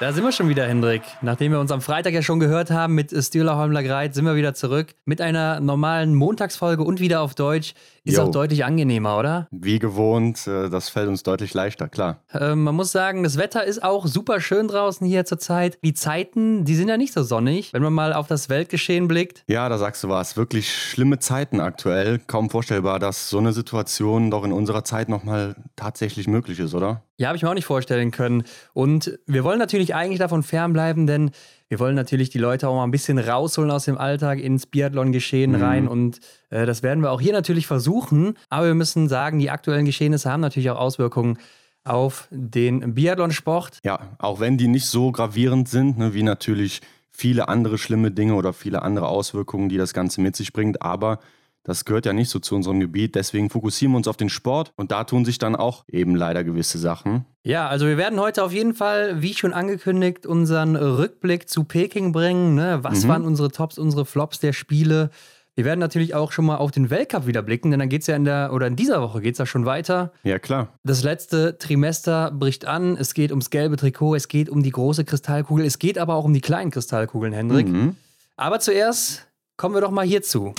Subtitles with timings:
[0.00, 1.02] Da sind wir schon wieder, Hendrik.
[1.20, 4.34] Nachdem wir uns am Freitag ja schon gehört haben mit Stühler Holmler Greit, sind wir
[4.34, 7.74] wieder zurück mit einer normalen Montagsfolge und wieder auf Deutsch.
[8.02, 8.22] Ist Jo.
[8.22, 9.46] auch deutlich angenehmer, oder?
[9.50, 12.22] Wie gewohnt, äh, das fällt uns deutlich leichter, klar.
[12.32, 15.78] Ähm, man muss sagen, das Wetter ist auch super schön draußen hier zurzeit.
[15.84, 19.44] Die Zeiten, die sind ja nicht so sonnig, wenn man mal auf das Weltgeschehen blickt.
[19.48, 20.38] Ja, da sagst du was.
[20.38, 22.20] Wirklich schlimme Zeiten aktuell.
[22.26, 27.02] Kaum vorstellbar, dass so eine Situation doch in unserer Zeit nochmal tatsächlich möglich ist, oder?
[27.20, 28.44] Ja, habe ich mir auch nicht vorstellen können.
[28.72, 31.32] Und wir wollen natürlich eigentlich davon fernbleiben, denn
[31.68, 35.54] wir wollen natürlich die Leute auch mal ein bisschen rausholen aus dem Alltag ins Biathlon-Geschehen
[35.54, 35.86] rein.
[35.86, 38.38] Und äh, das werden wir auch hier natürlich versuchen.
[38.48, 41.36] Aber wir müssen sagen, die aktuellen Geschehnisse haben natürlich auch Auswirkungen
[41.84, 43.80] auf den Biathlonsport.
[43.84, 48.32] Ja, auch wenn die nicht so gravierend sind, ne, wie natürlich viele andere schlimme Dinge
[48.32, 50.80] oder viele andere Auswirkungen, die das Ganze mit sich bringt.
[50.80, 51.18] Aber
[51.62, 53.14] das gehört ja nicht so zu unserem Gebiet.
[53.14, 54.72] Deswegen fokussieren wir uns auf den Sport.
[54.76, 57.26] Und da tun sich dann auch eben leider gewisse Sachen.
[57.42, 62.12] Ja, also wir werden heute auf jeden Fall, wie schon angekündigt, unseren Rückblick zu Peking
[62.12, 62.54] bringen.
[62.54, 62.78] Ne?
[62.82, 65.10] Was waren unsere Tops, unsere Flops der Spiele?
[65.56, 68.06] Wir werden natürlich auch schon mal auf den Weltcup wieder blicken, denn dann geht es
[68.06, 70.12] ja in der, oder in dieser Woche geht es ja schon weiter.
[70.22, 70.68] Ja, klar.
[70.84, 72.96] Das letzte Trimester bricht an.
[72.96, 76.24] Es geht ums gelbe Trikot, es geht um die große Kristallkugel, es geht aber auch
[76.24, 77.68] um die kleinen Kristallkugeln, Hendrik.
[77.68, 77.96] Mhm.
[78.36, 79.26] Aber zuerst
[79.58, 80.54] kommen wir doch mal hierzu.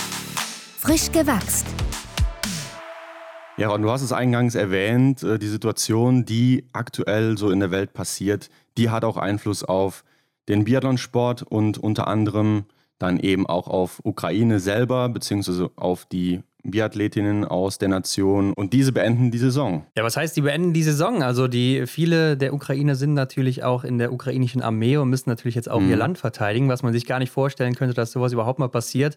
[0.82, 1.64] Frisch gewachst.
[3.56, 7.70] Ja, und du hast es eingangs erwähnt, äh, die Situation, die aktuell so in der
[7.70, 10.02] Welt passiert, die hat auch Einfluss auf
[10.48, 12.64] den Biathlonsport und unter anderem
[12.98, 18.52] dann eben auch auf Ukraine selber, beziehungsweise auf die Biathletinnen aus der Nation.
[18.52, 19.86] Und diese beenden die Saison.
[19.96, 21.22] Ja, was heißt, die beenden die Saison?
[21.22, 25.54] Also die viele der Ukrainer sind natürlich auch in der ukrainischen Armee und müssen natürlich
[25.54, 28.58] jetzt auch ihr Land verteidigen, was man sich gar nicht vorstellen könnte, dass sowas überhaupt
[28.58, 29.16] mal passiert.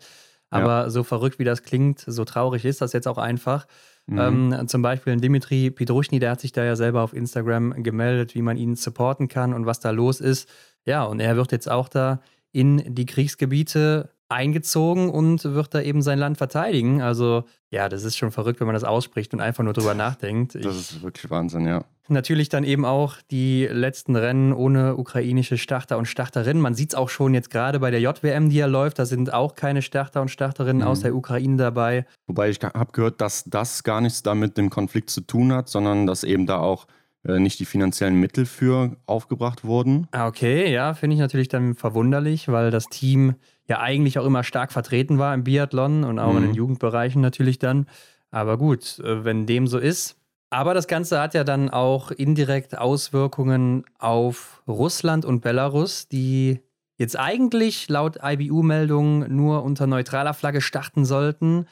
[0.50, 3.68] Aber so verrückt wie das klingt, so traurig ist das jetzt auch einfach.
[4.08, 8.42] Ähm, zum Beispiel Dimitri Pidruschny, der hat sich da ja selber auf Instagram gemeldet, wie
[8.42, 10.47] man ihn supporten kann und was da los ist.
[10.86, 12.22] Ja, und er wird jetzt auch da
[12.52, 17.02] in die Kriegsgebiete eingezogen und wird da eben sein Land verteidigen.
[17.02, 20.56] Also ja, das ist schon verrückt, wenn man das ausspricht und einfach nur drüber nachdenkt.
[20.56, 21.84] Das ist wirklich Wahnsinn, ja.
[22.08, 26.62] Natürlich dann eben auch die letzten Rennen ohne ukrainische Starter und Starterinnen.
[26.62, 29.00] Man sieht es auch schon jetzt gerade bei der JWM, die ja läuft.
[29.00, 32.06] Da sind auch keine Starter und Starterinnen aus der Ukraine dabei.
[32.28, 35.70] Wobei ich habe gehört, dass das gar nichts damit mit dem Konflikt zu tun hat,
[35.70, 36.86] sondern dass eben da auch
[37.24, 40.08] äh, nicht die finanziellen Mittel für aufgebracht wurden.
[40.12, 43.36] Ah, Okay, ja, finde ich natürlich dann verwunderlich, weil das Team
[43.68, 47.58] ja eigentlich auch immer stark vertreten war im Biathlon und auch in den Jugendbereichen natürlich
[47.58, 47.88] dann.
[48.30, 50.18] Aber gut, äh, wenn dem so ist.
[50.56, 56.62] Aber das Ganze hat ja dann auch indirekt Auswirkungen auf Russland und Belarus, die
[56.98, 61.66] jetzt eigentlich laut IBU-Meldung nur unter neutraler Flagge starten sollten.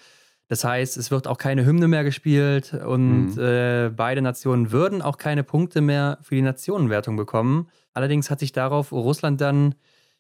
[0.50, 5.18] Das heißt, es wird auch keine Hymne mehr gespielt und äh, beide Nationen würden auch
[5.18, 7.70] keine Punkte mehr für die Nationenwertung bekommen.
[7.94, 9.76] Allerdings hat sich darauf Russland dann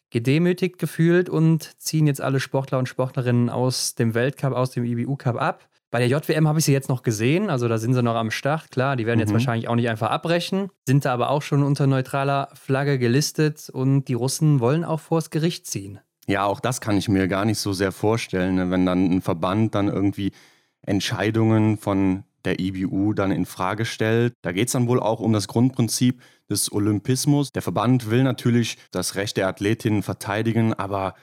[0.09, 5.35] gedemütigt gefühlt und ziehen jetzt alle Sportler und Sportlerinnen aus dem Weltcup, aus dem IBU-Cup
[5.35, 5.67] ab.
[5.93, 8.31] Bei der JWM habe ich sie jetzt noch gesehen, also da sind sie noch am
[8.31, 8.71] Start.
[8.71, 11.85] Klar, die werden jetzt wahrscheinlich auch nicht einfach abbrechen, sind da aber auch schon unter
[11.85, 15.99] neutraler Flagge gelistet und die Russen wollen auch vors Gericht ziehen.
[16.25, 18.71] Ja, auch das kann ich mir gar nicht so sehr vorstellen, ne?
[18.71, 20.31] wenn dann ein Verband dann irgendwie
[20.81, 24.33] Entscheidungen von der IBU dann in Frage stellt.
[24.41, 27.51] Da geht es dann wohl auch um das Grundprinzip des Olympismus.
[27.51, 31.13] Der Verband will natürlich das Recht der Athletinnen verteidigen, aber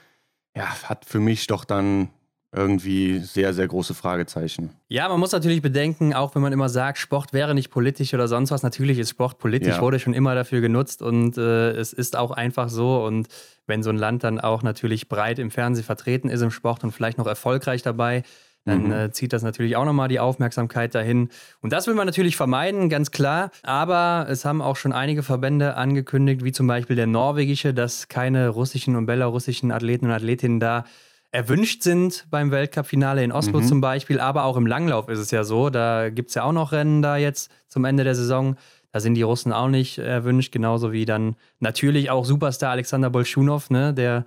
[0.55, 2.07] ja, hat für mich doch dann
[2.53, 4.71] irgendwie sehr, sehr große Fragezeichen.
[4.89, 8.27] Ja, man muss natürlich bedenken, auch wenn man immer sagt, Sport wäre nicht politisch oder
[8.27, 9.81] sonst was, natürlich ist Sport politisch, Ja.
[9.81, 13.03] wurde schon immer dafür genutzt und äh, es ist auch einfach so.
[13.05, 13.27] Und
[13.67, 16.91] wenn so ein Land dann auch natürlich breit im Fernsehen vertreten ist im Sport und
[16.91, 18.23] vielleicht noch erfolgreich dabei,
[18.65, 21.29] dann äh, zieht das natürlich auch nochmal die Aufmerksamkeit dahin.
[21.61, 23.49] Und das will man natürlich vermeiden, ganz klar.
[23.63, 28.49] Aber es haben auch schon einige Verbände angekündigt, wie zum Beispiel der norwegische, dass keine
[28.49, 30.85] russischen und belarussischen Athleten und Athletinnen da
[31.31, 35.43] erwünscht sind beim Weltcup-Finale in Oslo zum Beispiel, aber auch im Langlauf ist es ja
[35.43, 35.69] so.
[35.69, 38.57] Da gibt es ja auch noch Rennen da jetzt zum Ende der Saison.
[38.93, 43.69] Da sind die Russen auch nicht erwünscht, genauso wie dann natürlich auch Superstar Alexander Bolschunow,
[43.69, 44.25] ne, der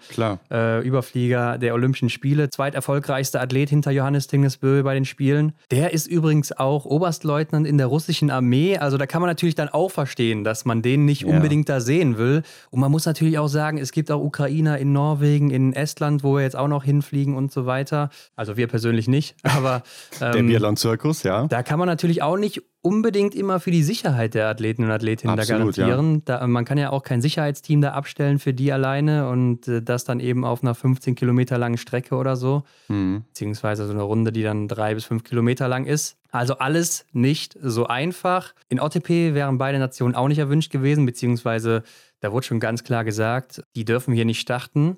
[0.51, 5.53] äh, Überflieger der Olympischen Spiele, zweiterfolgreichster Athlet hinter Johannes Tingesbö bei den Spielen.
[5.71, 8.79] Der ist übrigens auch Oberstleutnant in der russischen Armee.
[8.79, 11.29] Also da kann man natürlich dann auch verstehen, dass man den nicht Ja.
[11.29, 12.43] unbedingt da sehen will.
[12.71, 16.37] Und man muss natürlich auch sagen, es gibt auch Ukrainer in Norwegen, in Estland, wo
[16.37, 18.11] wir jetzt auch noch hinfliegen und so weiter.
[18.37, 19.83] Also wir persönlich nicht, aber
[20.21, 21.47] Der ähm, Biathlon-Zirkus, ja.
[21.49, 25.39] da kann man natürlich auch nicht unbedingt immer für die Sicherheit der Athleten und Athletinnen
[25.39, 26.15] Absolut, da garantieren.
[26.27, 26.39] Ja.
[26.39, 30.05] Da, man kann ja auch kein Sicherheitsteam da abstellen für die alleine und äh, das
[30.05, 32.63] dann eben auf einer 15 Kilometer langen Strecke oder so.
[32.89, 33.25] Mhm.
[33.29, 36.17] Beziehungsweise so eine Runde, die dann drei bis fünf Kilometer lang ist.
[36.31, 38.55] Also alles nicht so einfach.
[38.69, 41.83] In OTP wären beide Nationen auch nicht erwünscht gewesen, beziehungsweise
[42.21, 44.97] da wurde schon ganz klar gesagt, die dürfen hier nicht starten.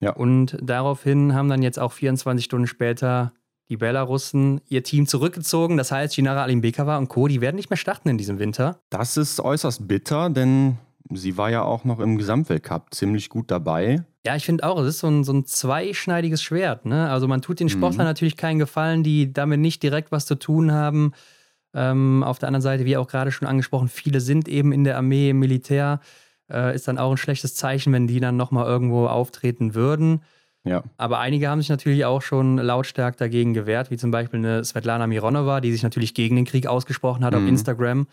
[0.00, 0.12] Ja.
[0.12, 3.32] Und daraufhin haben dann jetzt auch 24 Stunden später
[3.72, 5.78] die Belarussen ihr Team zurückgezogen.
[5.78, 8.78] Das heißt, Shinara Alimbekova und Co., die werden nicht mehr starten in diesem Winter.
[8.90, 10.76] Das ist äußerst bitter, denn
[11.10, 14.04] sie war ja auch noch im Gesamtweltcup ziemlich gut dabei.
[14.26, 16.84] Ja, ich finde auch, es ist so ein, so ein zweischneidiges Schwert.
[16.84, 17.08] Ne?
[17.08, 18.10] Also man tut den Sportlern mhm.
[18.10, 21.12] natürlich keinen Gefallen, die damit nicht direkt was zu tun haben.
[21.72, 24.98] Ähm, auf der anderen Seite, wie auch gerade schon angesprochen, viele sind eben in der
[24.98, 26.00] Armee, im Militär.
[26.50, 30.20] Äh, ist dann auch ein schlechtes Zeichen, wenn die dann nochmal irgendwo auftreten würden.
[30.64, 30.84] Ja.
[30.96, 35.06] Aber einige haben sich natürlich auch schon lautstark dagegen gewehrt, wie zum Beispiel eine Svetlana
[35.06, 37.42] Mironova, die sich natürlich gegen den Krieg ausgesprochen hat mhm.
[37.42, 38.06] auf Instagram.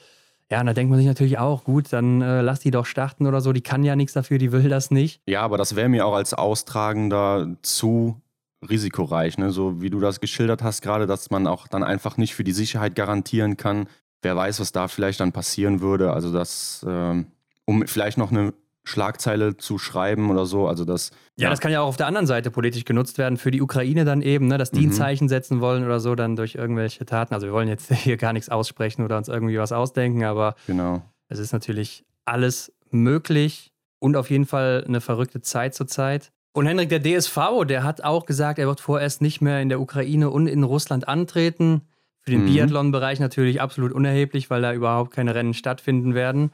[0.52, 3.28] Ja, und da denkt man sich natürlich auch, gut, dann äh, lass die doch starten
[3.28, 3.54] oder so.
[3.54, 5.22] Die kann ja nichts dafür, die will das nicht.
[5.28, 8.20] Ja, aber das wäre mir auch als Austragender zu
[8.68, 9.52] risikoreich, ne?
[9.52, 12.52] so wie du das geschildert hast, gerade, dass man auch dann einfach nicht für die
[12.52, 13.88] Sicherheit garantieren kann.
[14.22, 16.12] Wer weiß, was da vielleicht dann passieren würde.
[16.12, 17.24] Also das, äh,
[17.66, 18.54] um vielleicht noch eine
[18.84, 20.68] Schlagzeile zu schreiben oder so.
[20.68, 21.12] Also das.
[21.36, 23.62] Ja, ja, das kann ja auch auf der anderen Seite politisch genutzt werden für die
[23.62, 24.88] Ukraine dann eben, ne, dass die mhm.
[24.88, 27.34] ein Zeichen setzen wollen oder so dann durch irgendwelche Taten.
[27.34, 31.02] Also wir wollen jetzt hier gar nichts aussprechen oder uns irgendwie was ausdenken, aber genau.
[31.28, 36.32] es ist natürlich alles möglich und auf jeden Fall eine verrückte Zeit zurzeit.
[36.52, 37.38] Und Henrik, der DSV,
[37.68, 41.08] der hat auch gesagt, er wird vorerst nicht mehr in der Ukraine und in Russland
[41.08, 41.82] antreten.
[42.22, 42.48] Für den mhm.
[42.48, 46.52] Biathlon-Bereich natürlich absolut unerheblich, weil da überhaupt keine Rennen stattfinden werden.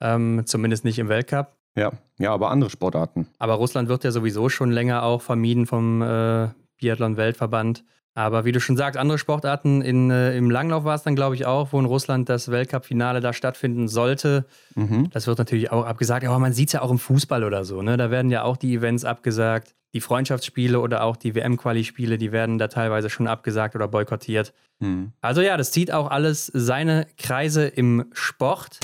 [0.00, 1.57] Ähm, zumindest nicht im Weltcup.
[1.78, 3.28] Ja, ja, aber andere Sportarten.
[3.38, 6.48] Aber Russland wird ja sowieso schon länger auch vermieden vom äh,
[6.78, 7.84] Biathlon-Weltverband.
[8.14, 11.36] Aber wie du schon sagst, andere Sportarten in, äh, im Langlauf war es dann, glaube
[11.36, 14.44] ich, auch, wo in Russland das Weltcup-Finale da stattfinden sollte.
[14.74, 15.08] Mhm.
[15.10, 16.26] Das wird natürlich auch abgesagt.
[16.26, 17.80] Aber man sieht es ja auch im Fußball oder so.
[17.80, 17.96] Ne?
[17.96, 19.76] Da werden ja auch die Events abgesagt.
[19.94, 24.52] Die Freundschaftsspiele oder auch die WM-Quali-Spiele, die werden da teilweise schon abgesagt oder boykottiert.
[24.80, 25.12] Mhm.
[25.20, 28.80] Also ja, das zieht auch alles seine Kreise im Sport.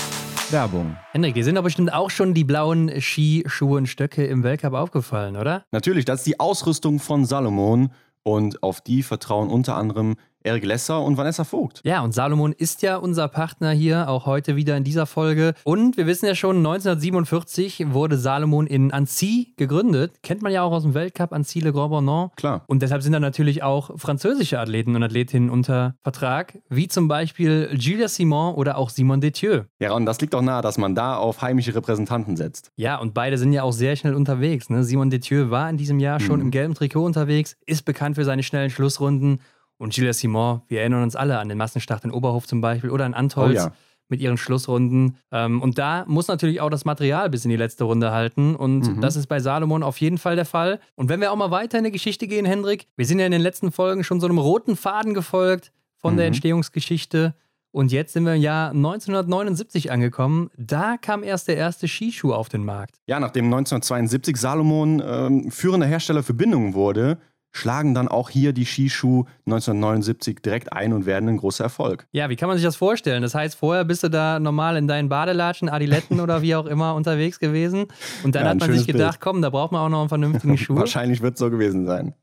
[0.51, 0.95] Werbung.
[1.11, 5.37] Henrik, dir sind aber bestimmt auch schon die blauen Skischuhe und Stöcke im Weltcup aufgefallen,
[5.37, 5.65] oder?
[5.71, 7.91] Natürlich, das ist die Ausrüstung von Salomon
[8.23, 10.15] und auf die vertrauen unter anderem
[10.45, 11.81] Erik Lesser und Vanessa Vogt.
[11.83, 15.55] Ja, und Salomon ist ja unser Partner hier, auch heute wieder in dieser Folge.
[15.63, 20.21] Und wir wissen ja schon, 1947 wurde Salomon in Annecy gegründet.
[20.21, 22.35] Kennt man ja auch aus dem Weltcup, Annecy Le Grand Bornand.
[22.35, 22.63] Klar.
[22.67, 27.69] Und deshalb sind da natürlich auch französische Athleten und Athletinnen unter Vertrag, wie zum Beispiel
[27.73, 29.63] Julia Simon oder auch Simon Detieu.
[29.79, 32.71] Ja, und das liegt doch nahe, dass man da auf heimische Repräsentanten setzt.
[32.75, 34.69] Ja, und beide sind ja auch sehr schnell unterwegs.
[34.69, 34.83] Ne?
[34.83, 36.45] Simon Detieu war in diesem Jahr schon mhm.
[36.45, 39.39] im gelben Trikot unterwegs, ist bekannt für seine schnellen Schlussrunden
[39.77, 43.05] und Gilles Simon, wir erinnern uns alle an den Massenstart in Oberhof zum Beispiel oder
[43.05, 43.59] an Antolz.
[43.59, 43.71] Oh ja.
[44.07, 45.17] Mit ihren Schlussrunden.
[45.31, 48.55] Ähm, und da muss natürlich auch das Material bis in die letzte Runde halten.
[48.55, 49.01] Und mhm.
[49.01, 50.79] das ist bei Salomon auf jeden Fall der Fall.
[50.93, 53.31] Und wenn wir auch mal weiter in die Geschichte gehen, Hendrik, wir sind ja in
[53.31, 56.17] den letzten Folgen schon so einem roten Faden gefolgt von mhm.
[56.17, 57.33] der Entstehungsgeschichte.
[57.71, 60.49] Und jetzt sind wir im Jahr 1979 angekommen.
[60.55, 63.01] Da kam erst der erste Skischuh auf den Markt.
[63.07, 67.17] Ja, nachdem 1972 Salomon äh, führender Hersteller für Bindungen wurde,
[67.55, 72.05] schlagen dann auch hier die Skischuh 1979 direkt ein und werden ein großer Erfolg.
[72.11, 73.21] Ja, wie kann man sich das vorstellen?
[73.21, 76.95] Das heißt, vorher bist du da normal in deinen Badelatschen, Adiletten oder wie auch immer
[76.95, 77.85] unterwegs gewesen
[78.23, 79.21] und dann ja, hat man sich gedacht, Bild.
[79.21, 80.75] komm, da braucht man auch noch einen vernünftigen Schuh.
[80.75, 82.13] Wahrscheinlich wird es so gewesen sein.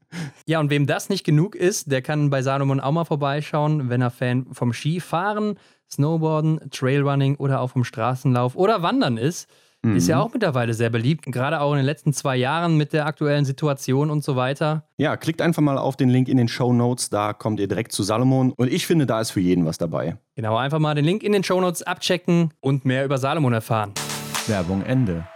[0.47, 4.03] Ja, und wem das nicht genug ist, der kann bei Salomon auch mal vorbeischauen, wenn
[4.03, 5.55] er Fan vom Skifahren,
[5.91, 9.49] Snowboarden, Trailrunning oder auch vom Straßenlauf oder Wandern ist.
[9.85, 9.97] Mhm.
[9.97, 10.23] Ist ja mhm.
[10.23, 14.11] auch mittlerweile sehr beliebt, gerade auch in den letzten zwei Jahren mit der aktuellen Situation
[14.11, 14.85] und so weiter.
[14.97, 17.93] Ja, klickt einfach mal auf den Link in den Show Notes, da kommt ihr direkt
[17.93, 20.17] zu Salomon und ich finde, da ist für jeden was dabei.
[20.37, 23.93] Genau, einfach mal den Link in den Show Notes abchecken und mehr über Salomon erfahren.
[24.47, 25.27] Werbung Ende.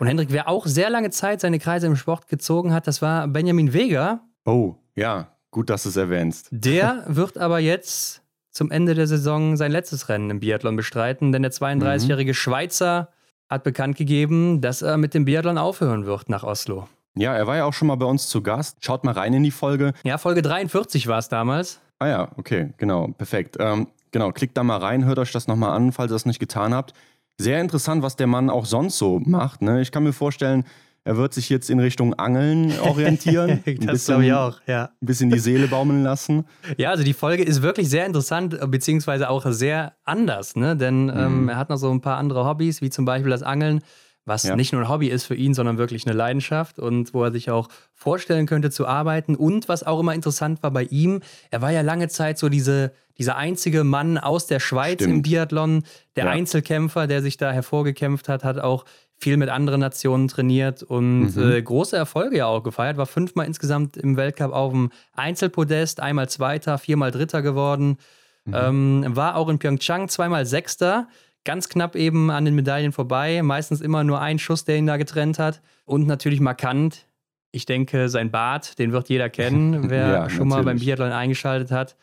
[0.00, 3.28] Und Hendrik, wer auch sehr lange Zeit seine Kreise im Sport gezogen hat, das war
[3.28, 4.20] Benjamin Vega.
[4.44, 6.48] Oh, ja, gut, dass du es erwähnst.
[6.50, 11.42] Der wird aber jetzt zum Ende der Saison sein letztes Rennen im Biathlon bestreiten, denn
[11.42, 12.34] der 32-jährige mhm.
[12.34, 13.10] Schweizer
[13.52, 16.88] hat bekannt gegeben, dass er mit dem Biathlon aufhören wird nach Oslo.
[17.14, 18.78] Ja, er war ja auch schon mal bei uns zu Gast.
[18.80, 19.92] Schaut mal rein in die Folge.
[20.04, 21.80] Ja, Folge 43 war es damals.
[21.98, 23.58] Ah ja, okay, genau, perfekt.
[23.60, 26.40] Ähm, genau, klickt da mal rein, hört euch das nochmal an, falls ihr das nicht
[26.40, 26.94] getan habt.
[27.38, 29.60] Sehr interessant, was der Mann auch sonst so macht.
[29.60, 29.82] Ne?
[29.82, 30.64] Ich kann mir vorstellen,
[31.04, 33.62] er wird sich jetzt in Richtung Angeln orientieren.
[33.80, 34.90] das glaube ich auch, ja.
[35.00, 36.44] Ein bisschen die Seele baumeln lassen.
[36.76, 40.76] Ja, also die Folge ist wirklich sehr interessant, beziehungsweise auch sehr anders, ne?
[40.76, 41.48] Denn ähm, mhm.
[41.48, 43.80] er hat noch so ein paar andere Hobbys, wie zum Beispiel das Angeln,
[44.24, 44.54] was Ja.
[44.54, 47.50] nicht nur ein Hobby ist für ihn, sondern wirklich eine Leidenschaft und wo er sich
[47.50, 49.34] auch vorstellen könnte zu arbeiten.
[49.34, 52.92] Und was auch immer interessant war bei ihm, er war ja lange Zeit so diese,
[53.18, 55.12] dieser einzige Mann aus der Schweiz Stimmt.
[55.12, 55.82] im Biathlon,
[56.14, 56.30] der Ja.
[56.30, 58.84] Einzelkämpfer, der sich da hervorgekämpft hat, hat auch
[59.22, 61.50] viel mit anderen Nationen trainiert und Mhm.
[61.52, 66.28] äh, große Erfolge ja auch gefeiert, war fünfmal insgesamt im Weltcup auf dem Einzelpodest, einmal
[66.28, 67.98] Zweiter, viermal Dritter geworden.
[68.44, 68.54] Mhm.
[68.54, 71.06] Ähm, war auch in Pyeongchang zweimal Sechster,
[71.44, 73.40] ganz knapp eben an den Medaillen vorbei.
[73.42, 75.62] Meistens immer nur ein Schuss, der ihn da getrennt hat.
[75.84, 77.06] Und natürlich markant,
[77.52, 80.86] ich denke, sein Bart, den wird jeder kennen, wer Ja, schon mal beim natürlich.
[80.86, 81.94] Biathlon eingeschaltet hat.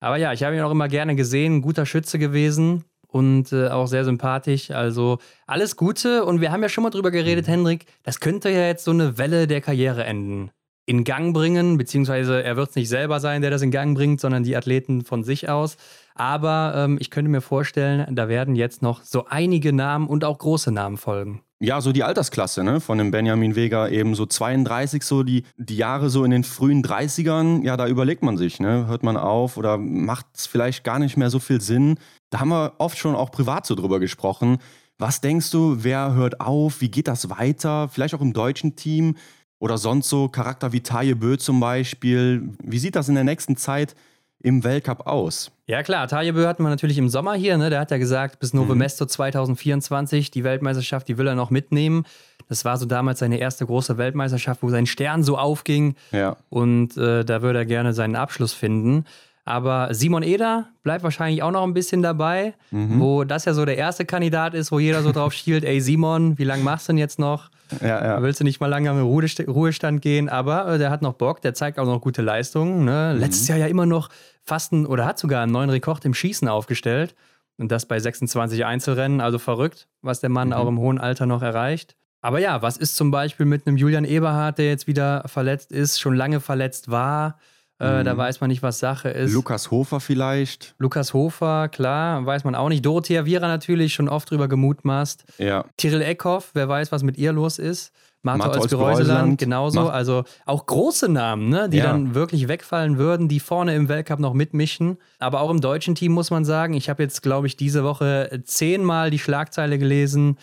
[0.00, 3.86] Aber ja, ich habe ihn auch immer gerne gesehen, guter Schütze gewesen und äh, auch
[3.86, 4.70] sehr sympathisch.
[4.70, 6.24] Also alles Gute.
[6.24, 9.18] Und wir haben ja schon mal drüber geredet, Hendrik, das könnte ja jetzt so eine
[9.18, 10.50] Welle der Karriere enden.
[10.86, 14.20] In Gang bringen, beziehungsweise er wird es nicht selber sein, der das in Gang bringt,
[14.20, 15.76] sondern die Athleten von sich aus.
[16.14, 20.38] Aber ähm, ich könnte mir vorstellen, da werden jetzt noch so einige Namen und auch
[20.38, 21.42] große Namen folgen.
[21.60, 25.76] Ja, so die Altersklasse, ne, von dem Benjamin Vega, eben so 32, so die, die
[25.76, 29.56] Jahre so in den frühen 30ern, ja, da überlegt man sich, ne, hört man auf
[29.56, 31.98] oder macht es vielleicht gar nicht mehr so viel Sinn.
[32.30, 34.58] Da haben wir oft schon auch privat so drüber gesprochen.
[34.98, 36.80] Was denkst du, wer hört auf?
[36.80, 37.88] Wie geht das weiter?
[37.88, 39.16] Vielleicht auch im deutschen Team
[39.58, 42.50] oder sonst so Charakter wie Taye Bö zum Beispiel.
[42.62, 43.96] Wie sieht das in der nächsten Zeit
[44.42, 45.50] im Weltcup aus?
[45.66, 47.70] Ja klar, Tajebö hatten wir natürlich im Sommer hier, ne?
[47.70, 52.04] der hat ja gesagt, bis Novo Mesto 2024, die Weltmeisterschaft, die will er noch mitnehmen.
[52.48, 56.36] Das war so damals seine erste große Weltmeisterschaft, wo sein Stern so aufging Ja.
[56.48, 59.04] und äh, da würde er gerne seinen Abschluss finden.
[59.44, 63.78] Aber Simon Eder bleibt wahrscheinlich auch noch ein bisschen dabei, wo das ja so der
[63.78, 66.98] erste Kandidat ist, wo jeder so drauf schielt, ey Simon, wie lange machst du denn
[66.98, 67.48] jetzt noch?
[67.80, 68.22] Ja, ja.
[68.22, 70.28] Willst du nicht mal lange Ruhest- Ruhestand gehen?
[70.28, 72.84] Aber äh, der hat noch Bock, der zeigt auch noch gute Leistungen.
[72.84, 73.12] Ne?
[73.14, 73.20] Mhm.
[73.20, 74.08] Letztes Jahr ja immer noch
[74.44, 77.14] fast ein, oder hat sogar einen neuen Rekord im Schießen aufgestellt.
[77.56, 79.20] Und das bei 26 Einzelrennen.
[79.20, 80.34] Also verrückt, was der Mhm.
[80.34, 81.96] Mann auch im hohen Alter noch erreicht.
[82.20, 86.00] Aber ja, was ist zum Beispiel mit einem Julian Eberhardt, der jetzt wieder verletzt ist,
[86.00, 87.38] schon lange verletzt war?
[87.80, 89.30] Äh, Da weiß man nicht, was Sache ist.
[89.30, 89.36] Mhm.
[89.36, 90.74] Lukas Hofer vielleicht.
[90.78, 92.84] Lukas Hofer, klar, weiß man auch nicht.
[92.84, 95.24] Dorothea Viera natürlich, schon oft drüber gemutmaßt.
[95.38, 95.64] Ja.
[95.76, 97.92] Tyrell Eckhoff, wer weiß, was mit ihr los ist.
[98.22, 99.80] Martha Olsgereuseland, Olsgereuseland genauso.
[99.82, 101.84] macht- Also auch große Namen, ne, die Ja.
[101.84, 104.98] dann wirklich wegfallen würden, die vorne im Weltcup noch mitmischen.
[105.20, 108.42] Aber auch im deutschen Team muss man sagen, ich habe jetzt, glaube ich, diese Woche
[108.44, 110.36] zehnmal die Schlagzeile gelesen,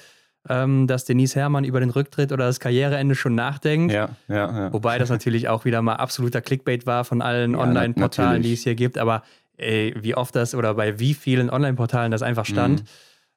[0.49, 3.93] ähm, dass Denise Herrmann über den Rücktritt oder das Karriereende schon nachdenkt.
[3.93, 4.73] Ja, ja, ja.
[4.73, 8.63] Wobei das natürlich auch wieder mal absoluter Clickbait war von allen Ja, Online-Portalen, die es
[8.63, 8.97] hier gibt.
[8.97, 9.23] Aber
[9.57, 12.87] ey, wie oft das oder bei wie vielen Online-Portalen das einfach stand, Mhm.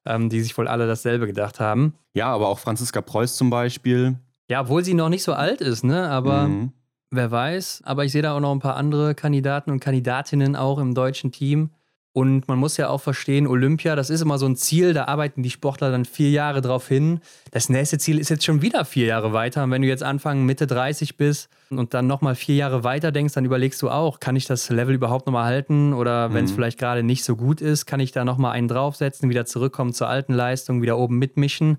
[0.07, 1.95] ähm, die sich wohl alle dasselbe gedacht haben.
[2.15, 4.17] Ja, aber auch Franziska Preuß zum Beispiel.
[4.51, 6.09] Ja, obwohl sie noch nicht so alt ist, ne?
[6.09, 6.73] Aber Mhm.
[7.11, 7.83] wer weiß.
[7.85, 11.33] Aber ich sehe da auch noch ein paar andere Kandidaten und Kandidatinnen auch im deutschen
[11.33, 11.71] Team.
[12.19, 15.45] Und man muss ja auch verstehen, Olympia, das ist immer so ein Ziel, da arbeiten
[15.45, 17.21] die Sportler dann vier Jahre drauf hin.
[17.53, 19.63] Das nächste Ziel ist jetzt schon wieder vier Jahre weiter.
[19.63, 23.35] Und wenn du jetzt Anfang Mitte 30 bist und dann nochmal vier Jahre weiter denkst,
[23.35, 25.93] dann überlegst du auch, kann ich das Level überhaupt nochmal halten?
[25.95, 26.57] Oder wenn es Mhm.
[26.57, 30.09] vielleicht gerade nicht so gut ist, kann ich da nochmal einen draufsetzen, wieder zurückkommen zur
[30.09, 31.79] alten Leistung, wieder oben mitmischen?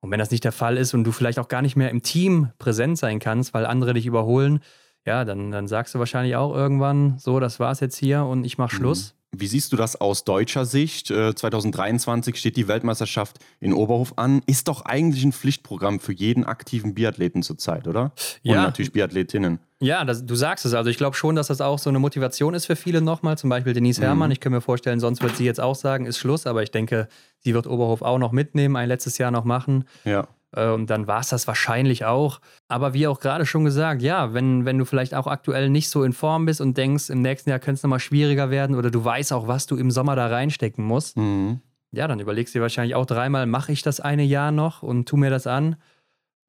[0.00, 2.02] Und wenn das nicht der Fall ist und du vielleicht auch gar nicht mehr im
[2.02, 4.60] Team präsent sein kannst, weil andere dich überholen,
[5.06, 8.58] ja, dann, dann sagst du wahrscheinlich auch irgendwann, so, das war's jetzt hier und ich
[8.58, 9.14] mach Schluss.
[9.32, 11.10] Wie siehst du das aus deutscher Sicht?
[11.10, 14.42] Äh, 2023 steht die Weltmeisterschaft in Oberhof an.
[14.46, 18.04] Ist doch eigentlich ein Pflichtprogramm für jeden aktiven Biathleten zurzeit, oder?
[18.06, 18.62] Und Ja.
[18.62, 19.60] natürlich Biathletinnen.
[19.78, 20.74] Ja, das, du sagst es.
[20.74, 23.38] Also ich glaube schon, dass das auch so eine Motivation ist für viele nochmal.
[23.38, 24.30] Zum Beispiel Denise Herrmann.
[24.32, 26.46] Ich kann mir vorstellen, sonst wird sie jetzt auch sagen, ist Schluss.
[26.46, 27.08] Aber ich denke,
[27.38, 29.84] sie wird Oberhof auch noch mitnehmen, ein letztes Jahr noch machen.
[30.04, 30.26] Ja.
[30.52, 32.40] Äh, Und dann war es das wahrscheinlich auch.
[32.68, 36.02] Aber wie auch gerade schon gesagt, ja, wenn, wenn du vielleicht auch aktuell nicht so
[36.04, 39.04] in Form bist und denkst, im nächsten Jahr könnte es nochmal schwieriger werden oder du
[39.04, 41.60] weißt auch, was du im Sommer da reinstecken musst, Mhm.
[41.92, 45.08] ja, dann überlegst du dir wahrscheinlich auch dreimal, mache ich das eine Jahr noch und
[45.08, 45.76] tu mir das an?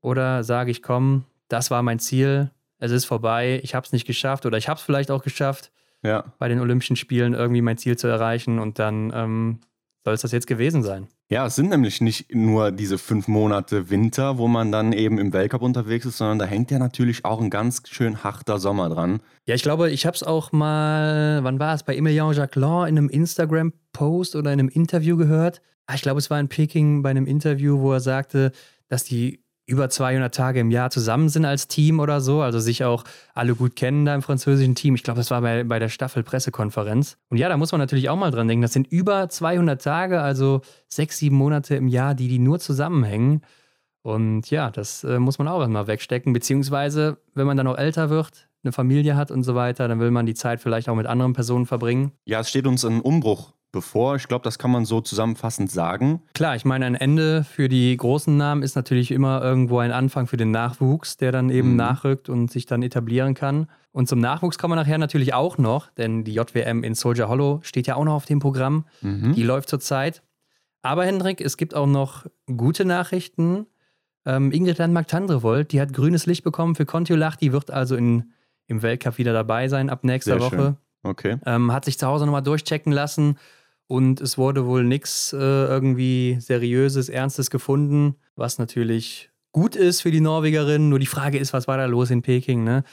[0.01, 4.07] Oder sage ich, komm, das war mein Ziel, es ist vorbei, ich habe es nicht
[4.07, 5.71] geschafft oder ich habe es vielleicht auch geschafft,
[6.03, 6.23] Ja.
[6.39, 9.59] bei den Olympischen Spielen irgendwie mein Ziel zu erreichen und dann ähm,
[10.03, 11.07] soll es das jetzt gewesen sein.
[11.29, 15.31] Ja, es sind nämlich nicht nur diese fünf Monate Winter, wo man dann eben im
[15.31, 19.21] Weltcup unterwegs ist, sondern da hängt ja natürlich auch ein ganz schön harter Sommer dran.
[19.45, 22.97] Ja, ich glaube, ich habe es auch mal, wann war es, bei Emilien Jacquelin in
[22.97, 25.61] einem Instagram-Post oder in einem Interview gehört.
[25.85, 28.51] Ah, Ich glaube, es war in Peking bei einem Interview, wo er sagte,
[28.89, 32.83] dass die über 200 Tage im Jahr zusammen sind als Team oder so, also sich
[32.83, 34.95] auch alle gut kennen da im französischen Team.
[34.95, 37.17] Ich glaube, das war bei, bei der Staffel-Pressekonferenz.
[37.29, 38.61] Und ja, da muss man natürlich auch mal dran denken.
[38.61, 43.41] Das sind über 200 Tage, also sechs, sieben Monate im Jahr, die die nur zusammenhängen.
[44.03, 46.33] Und ja, das äh, muss man auch erstmal wegstecken.
[46.33, 50.11] Beziehungsweise, wenn man dann auch älter wird, eine Familie hat und so weiter, dann will
[50.11, 52.11] man die Zeit vielleicht auch mit anderen Personen verbringen.
[52.25, 54.15] Ja, es steht uns ein Umbruch bevor.
[54.15, 56.21] Ich glaube, das kann man so zusammenfassend sagen.
[56.33, 60.27] Klar, ich meine, ein Ende für die großen Namen ist natürlich immer irgendwo ein Anfang
[60.27, 61.75] für den Nachwuchs, der dann eben mhm.
[61.77, 63.67] nachrückt und sich dann etablieren kann.
[63.91, 67.59] Und zum Nachwuchs kommen wir nachher natürlich auch noch, denn die JWM in Soldier Hollow
[67.63, 68.85] steht ja auch noch auf dem Programm.
[69.01, 69.33] Mhm.
[69.33, 70.21] Die läuft zurzeit.
[70.81, 72.25] Aber Hendrik, es gibt auch noch
[72.57, 73.67] gute Nachrichten.
[74.25, 77.35] Ähm, Ingrid Landmark-Tandrevold, die hat grünes Licht bekommen für Kontiolach.
[77.35, 78.31] Die wird also in,
[78.67, 80.57] im Weltcup wieder dabei sein ab nächster Sehr Woche.
[80.57, 80.77] Schön.
[81.03, 81.37] Okay.
[81.45, 83.37] Ähm, hat sich zu Hause nochmal durchchecken lassen
[83.91, 90.11] und es wurde wohl nichts äh, irgendwie Seriöses, Ernstes gefunden, was natürlich gut ist für
[90.11, 90.87] die Norwegerin.
[90.87, 92.63] Nur die Frage ist, was war da los in Peking?
[92.63, 92.85] Ne?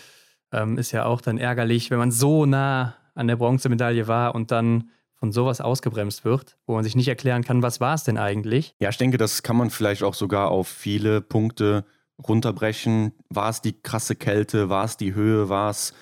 [0.50, 4.50] Ähm, ist ja auch dann ärgerlich, wenn man so nah an der Bronzemedaille war und
[4.50, 8.18] dann von sowas ausgebremst wird, wo man sich nicht erklären kann, was war es denn
[8.18, 8.74] eigentlich?
[8.80, 11.84] Ja, ich denke, das kann man vielleicht auch sogar auf viele Punkte
[12.26, 13.12] runterbrechen.
[13.28, 14.68] War es die krasse Kälte?
[14.68, 15.48] War es die Höhe?
[15.48, 15.92] War es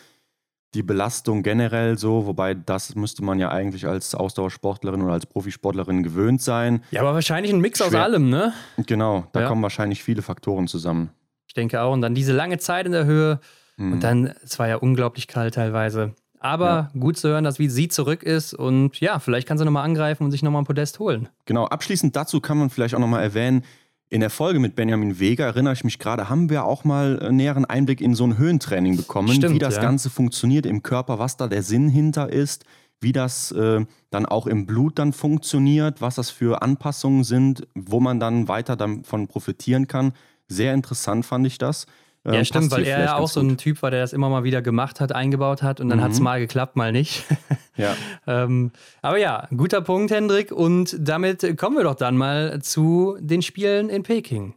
[0.77, 2.27] die Belastung generell so?
[2.27, 6.83] Wobei das müsste man ja eigentlich als Ausdauersportlerin oder als Profisportlerin gewöhnt sein.
[6.91, 7.89] Ja, aber wahrscheinlich ein Mix Schwer.
[7.89, 8.53] aus allem, ne?
[8.87, 9.49] Genau, da ja.
[9.49, 11.11] kommen wahrscheinlich viele Faktoren zusammen.
[11.49, 11.93] Ich denke auch.
[11.93, 13.41] Und dann diese lange Zeit in der Höhe.
[13.77, 13.93] Mhm.
[13.95, 16.15] Und dann, es war ja unglaublich kalt teilweise.
[16.39, 17.01] Aber ja.
[17.01, 20.25] gut zu hören, dass wie sie zurück ist und ja, vielleicht kann sie nochmal angreifen
[20.25, 21.29] und sich nochmal ein Podest holen.
[21.47, 23.65] Genau, abschließend dazu kann man vielleicht auch nochmal erwähnen,
[24.09, 27.37] in der Folge mit Benjamin Vega, erinnere ich mich gerade, haben wir auch mal einen
[27.37, 29.83] näheren Einblick in so ein Höhentraining bekommen, Stimmt, wie das ja.
[29.83, 32.65] Ganze funktioniert im Körper, was da der Sinn hinter ist,
[33.01, 38.01] wie das äh, dann auch im Blut dann funktioniert, was das für Anpassungen sind, wo
[38.01, 40.13] man dann weiter davon profitieren kann.
[40.49, 41.87] Sehr interessant fand ich das.
[42.27, 44.43] Ja, ähm, stimmt, weil er ja auch so ein Typ war, der das immer mal
[44.43, 46.03] wieder gemacht hat, eingebaut hat und dann mhm.
[46.03, 47.25] hat es mal geklappt, mal nicht.
[47.77, 47.95] ja.
[48.27, 50.51] ähm, aber ja, guter Punkt, Hendrik.
[50.51, 54.55] Und damit kommen wir doch dann mal zu den Spielen in Peking.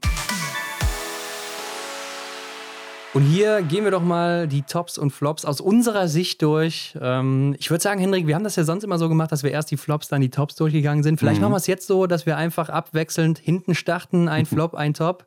[3.14, 6.96] Und hier gehen wir doch mal die Tops und Flops aus unserer Sicht durch.
[7.02, 9.52] Ähm, ich würde sagen, Hendrik, wir haben das ja sonst immer so gemacht, dass wir
[9.52, 11.20] erst die Flops, dann die Tops durchgegangen sind.
[11.20, 11.44] Vielleicht mhm.
[11.44, 15.26] machen wir es jetzt so, dass wir einfach abwechselnd hinten starten, ein Flop, ein Top.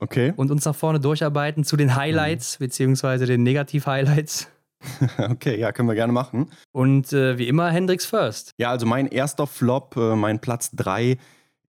[0.00, 0.32] Okay.
[0.36, 2.64] Und uns nach vorne durcharbeiten zu den Highlights, mhm.
[2.64, 4.48] beziehungsweise den Negativ-Highlights.
[5.18, 6.50] okay, ja, können wir gerne machen.
[6.72, 8.52] Und äh, wie immer, Hendrix First.
[8.58, 11.16] Ja, also mein erster Flop, äh, mein Platz 3,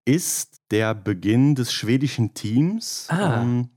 [0.04, 3.06] ist der Beginn des schwedischen Teams.
[3.08, 3.42] Ah.
[3.42, 3.70] Ähm,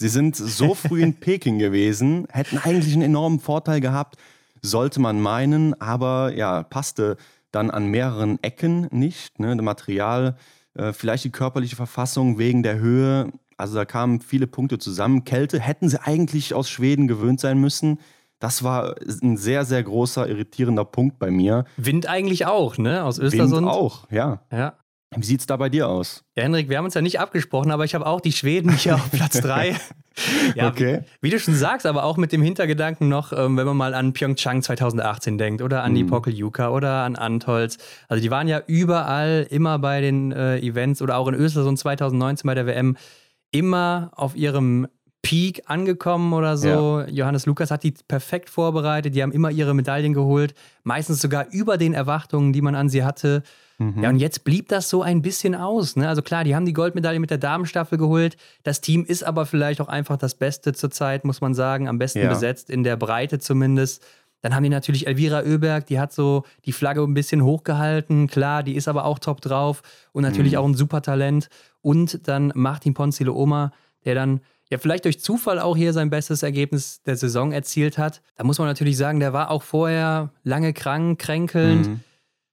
[0.00, 4.16] sie sind so früh in Peking gewesen, hätten eigentlich einen enormen Vorteil gehabt,
[4.62, 7.16] sollte man meinen, aber ja, passte
[7.52, 9.38] dann an mehreren Ecken nicht.
[9.38, 9.56] Ne?
[9.56, 10.36] Das Material,
[10.74, 15.24] äh, vielleicht die körperliche Verfassung wegen der Höhe also da kamen viele Punkte zusammen.
[15.24, 17.98] Kälte hätten sie eigentlich aus Schweden gewöhnt sein müssen.
[18.38, 21.64] Das war ein sehr, sehr großer, irritierender Punkt bei mir.
[21.78, 23.02] Wind eigentlich auch, ne?
[23.04, 23.66] Aus Östersund.
[23.66, 24.42] Wind auch, ja.
[24.52, 24.74] Ja.
[25.14, 26.24] Wie sieht es da bei dir aus?
[26.36, 28.96] Ja, Henrik, wir haben uns ja nicht abgesprochen, aber ich habe auch die Schweden hier
[28.96, 29.76] auf Platz 3.
[30.54, 31.04] ja, okay.
[31.20, 33.94] Wie, wie, du schon sagst, aber auch mit dem Hintergedanken noch, ähm, wenn man mal
[33.94, 35.96] an Pyeongchang 2018 denkt oder an mhm.
[35.96, 37.78] die Pokeljuka oder an Antolz.
[38.08, 42.46] Also die waren ja überall immer bei den äh, Events oder auch in Östersund 2019
[42.46, 42.96] bei der WM
[43.50, 44.88] immer auf ihrem
[45.26, 47.00] Peak angekommen oder so.
[47.00, 47.08] Ja.
[47.08, 49.14] Johannes Lukas hat die perfekt vorbereitet.
[49.14, 50.54] Die haben immer ihre Medaillen geholt.
[50.84, 53.42] Meistens sogar über den Erwartungen, die man an sie hatte.
[53.78, 54.02] Mhm.
[54.04, 55.96] Ja, und jetzt blieb das so ein bisschen aus.
[55.96, 56.08] Ne?
[56.08, 58.36] Also klar, die haben die Goldmedaille mit der Damenstaffel geholt.
[58.62, 61.88] Das Team ist aber vielleicht auch einfach das Beste zurzeit, muss man sagen.
[61.88, 62.28] Am besten ja.
[62.28, 64.04] besetzt, in der Breite zumindest.
[64.42, 68.28] Dann haben die natürlich Elvira Oeberg, die hat so die Flagge ein bisschen hochgehalten.
[68.28, 69.82] Klar, die ist aber auch top drauf
[70.12, 70.58] und natürlich mhm.
[70.58, 71.48] auch ein super Talent.
[71.86, 73.70] Und dann Martin Ponzile Oma,
[74.04, 78.22] der dann ja vielleicht durch Zufall auch hier sein bestes Ergebnis der Saison erzielt hat.
[78.34, 81.86] Da muss man natürlich sagen, der war auch vorher lange krank, kränkelnd.
[81.86, 82.00] Mhm.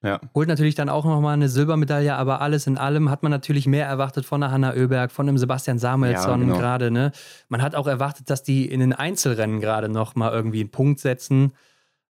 [0.03, 0.19] Ja.
[0.35, 3.87] Holt natürlich dann auch nochmal eine Silbermedaille, aber alles in allem hat man natürlich mehr
[3.87, 6.59] erwartet von der Hanna Oeberg, von dem Sebastian Samuelsson ja, genau.
[6.59, 6.91] gerade.
[6.91, 7.11] Ne?
[7.49, 11.53] Man hat auch erwartet, dass die in den Einzelrennen gerade nochmal irgendwie einen Punkt setzen.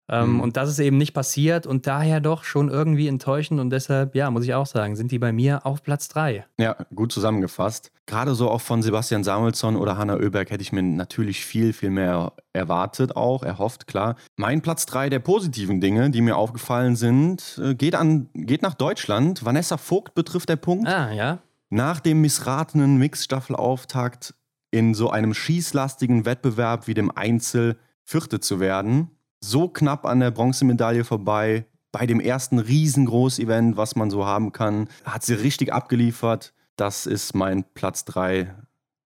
[0.08, 0.40] Ähm, mhm.
[0.40, 4.30] Und das ist eben nicht passiert und daher doch schon irgendwie enttäuschend und deshalb, ja,
[4.30, 6.44] muss ich auch sagen, sind die bei mir auf Platz 3.
[6.58, 7.90] Ja, gut zusammengefasst.
[8.06, 11.88] Gerade so auch von Sebastian Samuelsson oder Hanna Oeberg hätte ich mir natürlich viel, viel
[11.88, 14.16] mehr erwartet, auch erhofft, klar.
[14.36, 18.74] Mein Platz 3 der positiven Dinge, die mir aufgefallen sind, äh, geht, an, geht nach
[18.74, 19.44] Deutschland.
[19.44, 20.86] Vanessa Vogt betrifft der Punkt.
[20.86, 21.38] Ah, ja.
[21.70, 24.34] Nach dem missratenen Mixstaffelauftakt
[24.70, 29.13] in so einem schießlastigen Wettbewerb wie dem Einzel Vierte zu werden
[29.50, 31.66] so knapp an der Bronzemedaille vorbei.
[31.92, 36.52] Bei dem ersten riesengroß-Event, was man so haben kann, hat sie richtig abgeliefert.
[36.76, 38.52] Das ist mein Platz 3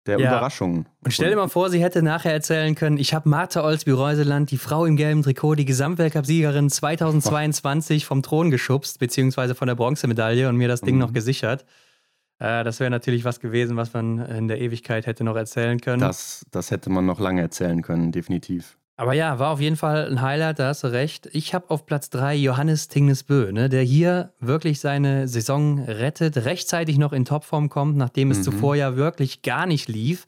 [0.07, 0.29] der ja.
[0.29, 0.87] Überraschungen.
[1.03, 4.57] Und stell dir mal vor, sie hätte nachher erzählen können, ich habe Martha Olsby-Reuseland, die
[4.57, 10.55] Frau im gelben Trikot, die Gesamtweltcup-Siegerin 2022 vom Thron geschubst, beziehungsweise von der Bronzemedaille und
[10.55, 11.01] mir das Ding mhm.
[11.01, 11.65] noch gesichert.
[12.39, 15.99] Äh, das wäre natürlich was gewesen, was man in der Ewigkeit hätte noch erzählen können.
[15.99, 18.77] Das, das hätte man noch lange erzählen können, definitiv.
[18.99, 21.29] Aber ja, war auf jeden Fall ein Highlight, da hast du recht.
[21.31, 26.97] Ich habe auf Platz 3 Johannes Tingnesbö, ne, der hier wirklich seine Saison rettet, rechtzeitig
[26.97, 28.43] noch in Topform kommt, nachdem es mhm.
[28.43, 30.25] zuvor ja wirklich gar nicht lief.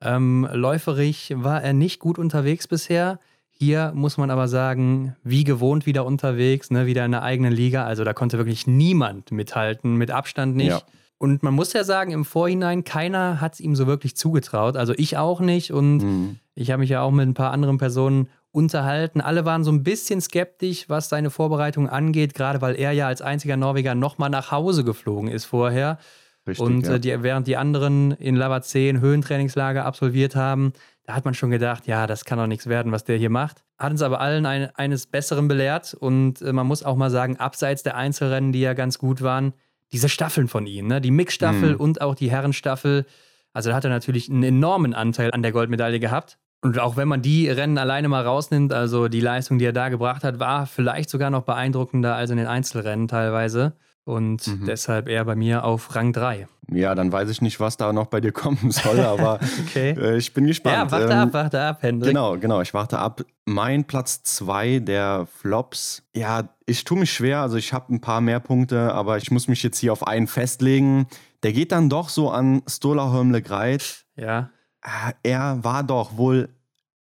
[0.00, 3.20] Ähm, läuferig war er nicht gut unterwegs bisher.
[3.48, 7.84] Hier muss man aber sagen, wie gewohnt wieder unterwegs, ne, wieder in der eigenen Liga.
[7.84, 10.70] Also da konnte wirklich niemand mithalten, mit Abstand nicht.
[10.70, 10.82] Ja.
[11.18, 14.76] Und man muss ja sagen, im Vorhinein, keiner hat es ihm so wirklich zugetraut.
[14.76, 15.70] Also ich auch nicht.
[15.70, 16.39] Und mhm.
[16.54, 19.20] Ich habe mich ja auch mit ein paar anderen Personen unterhalten.
[19.20, 23.22] Alle waren so ein bisschen skeptisch, was seine Vorbereitung angeht, gerade weil er ja als
[23.22, 25.98] einziger Norweger nochmal nach Hause geflogen ist vorher.
[26.46, 26.94] Richtig, und ja.
[26.94, 30.72] äh, die, während die anderen in Lava 10 Höhentrainingslager absolviert haben,
[31.04, 33.62] da hat man schon gedacht, ja, das kann doch nichts werden, was der hier macht.
[33.78, 37.36] Hat uns aber allen ein, eines Besseren belehrt und äh, man muss auch mal sagen,
[37.36, 39.52] abseits der Einzelrennen, die ja ganz gut waren,
[39.92, 41.00] diese Staffeln von ihm, ne?
[41.00, 41.80] die Mix-Staffel mhm.
[41.80, 43.06] und auch die Herrenstaffel.
[43.52, 46.38] Also da hat er natürlich einen enormen Anteil an der Goldmedaille gehabt.
[46.62, 49.88] Und auch wenn man die Rennen alleine mal rausnimmt, also die Leistung, die er da
[49.88, 53.72] gebracht hat, war vielleicht sogar noch beeindruckender als in den Einzelrennen teilweise.
[54.04, 54.66] Und mhm.
[54.66, 56.48] deshalb eher bei mir auf Rang 3.
[56.72, 59.90] Ja, dann weiß ich nicht, was da noch bei dir kommen soll, aber okay.
[59.90, 60.76] äh, ich bin gespannt.
[60.76, 62.08] Ja, warte ähm, ab, warte ab, Hendrik.
[62.08, 63.22] Genau, genau, ich warte ab.
[63.44, 68.20] Mein Platz 2 der Flops, ja, ich tue mich schwer, also ich habe ein paar
[68.20, 71.06] mehr Punkte, aber ich muss mich jetzt hier auf einen festlegen.
[71.42, 74.04] Der geht dann doch so an Stola Hölmle Greit.
[74.16, 74.50] Ja.
[74.82, 76.48] Ah, er war doch wohl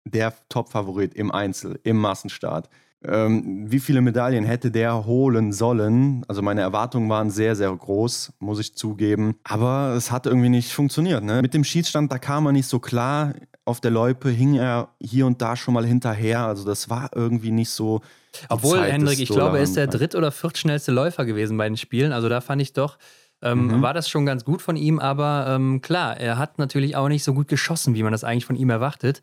[0.04, 2.68] der Top-Favorit im Einzel, im Massenstart.
[3.04, 6.24] Ähm, wie viele Medaillen hätte der holen sollen?
[6.28, 9.36] Also meine Erwartungen waren sehr, sehr groß, muss ich zugeben.
[9.42, 11.24] Aber es hat irgendwie nicht funktioniert.
[11.24, 11.42] Ne?
[11.42, 13.34] Mit dem Schiedsstand, da kam er nicht so klar.
[13.64, 16.46] Auf der Loipe hing er hier und da schon mal hinterher.
[16.46, 18.02] Also das war irgendwie nicht so.
[18.48, 21.76] Obwohl, Zeit Hendrik, ich glaube, er ist der dritt- oder viertschnellste Läufer gewesen bei den
[21.76, 22.12] Spielen.
[22.12, 22.98] Also da fand ich doch,
[23.42, 23.82] ähm, mhm.
[23.82, 24.98] war das schon ganz gut von ihm.
[24.98, 28.46] Aber ähm, klar, er hat natürlich auch nicht so gut geschossen, wie man das eigentlich
[28.46, 29.20] von ihm erwartet.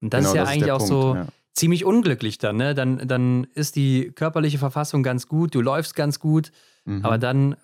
[0.00, 1.14] Und das genau, ist ja das eigentlich ist auch Punkt, so.
[1.14, 1.26] Ja
[1.58, 2.74] ziemlich unglücklich dann, ne?
[2.74, 6.52] Dann, dann ist die körperliche Verfassung ganz gut, du läufst ganz gut,
[6.84, 7.04] mhm.
[7.04, 7.56] aber dann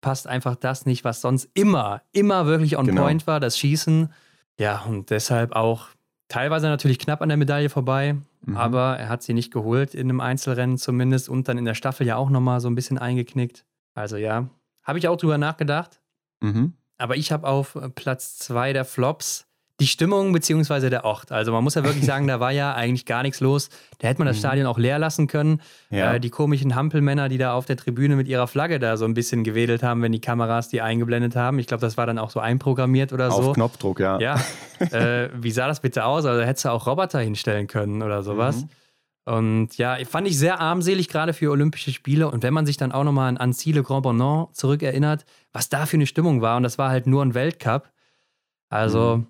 [0.00, 3.02] passt einfach das nicht, was sonst immer, immer wirklich on genau.
[3.02, 4.12] point war, das Schießen.
[4.58, 5.88] Ja, und deshalb auch
[6.28, 8.56] teilweise natürlich knapp an der Medaille vorbei, mhm.
[8.56, 12.06] aber er hat sie nicht geholt in einem Einzelrennen zumindest und dann in der Staffel
[12.06, 13.64] ja auch nochmal so ein bisschen eingeknickt.
[13.94, 14.48] Also ja,
[14.90, 16.00] habe ich auch drüber nachgedacht.
[16.40, 16.74] Mhm.
[16.98, 19.46] Aber ich habe auf Platz zwei der Flops
[19.80, 21.32] die Stimmung beziehungsweise der Ort.
[21.32, 23.70] Also man muss ja wirklich sagen, da war ja eigentlich gar nichts los.
[23.98, 24.40] Da hätte man das mhm.
[24.40, 25.62] Stadion auch leer lassen können.
[25.88, 26.14] Ja.
[26.14, 29.14] Äh, die komischen Hampelmänner, die da auf der Tribüne mit ihrer Flagge da so ein
[29.14, 31.58] bisschen gewedelt haben, wenn die Kameras die eingeblendet haben.
[31.58, 33.38] Ich glaube, das war dann auch so einprogrammiert oder so.
[33.38, 34.20] Auf Knopfdruck, ja.
[34.20, 34.38] Ja.
[34.80, 36.26] äh, wie sah das bitte aus?
[36.26, 38.62] Also hättest du auch Roboter hinstellen können oder sowas.
[38.62, 38.68] Mhm.
[39.24, 42.30] Und ja, fand ich sehr armselig, gerade für Olympische Spiele.
[42.30, 45.86] Und wenn man sich dann auch nochmal an Annecy Le Grand Bonan zurückerinnert, was da
[45.86, 46.56] für eine Stimmung war.
[46.56, 47.90] Und das war halt nur ein Weltcup.
[48.70, 49.26] Also, mhm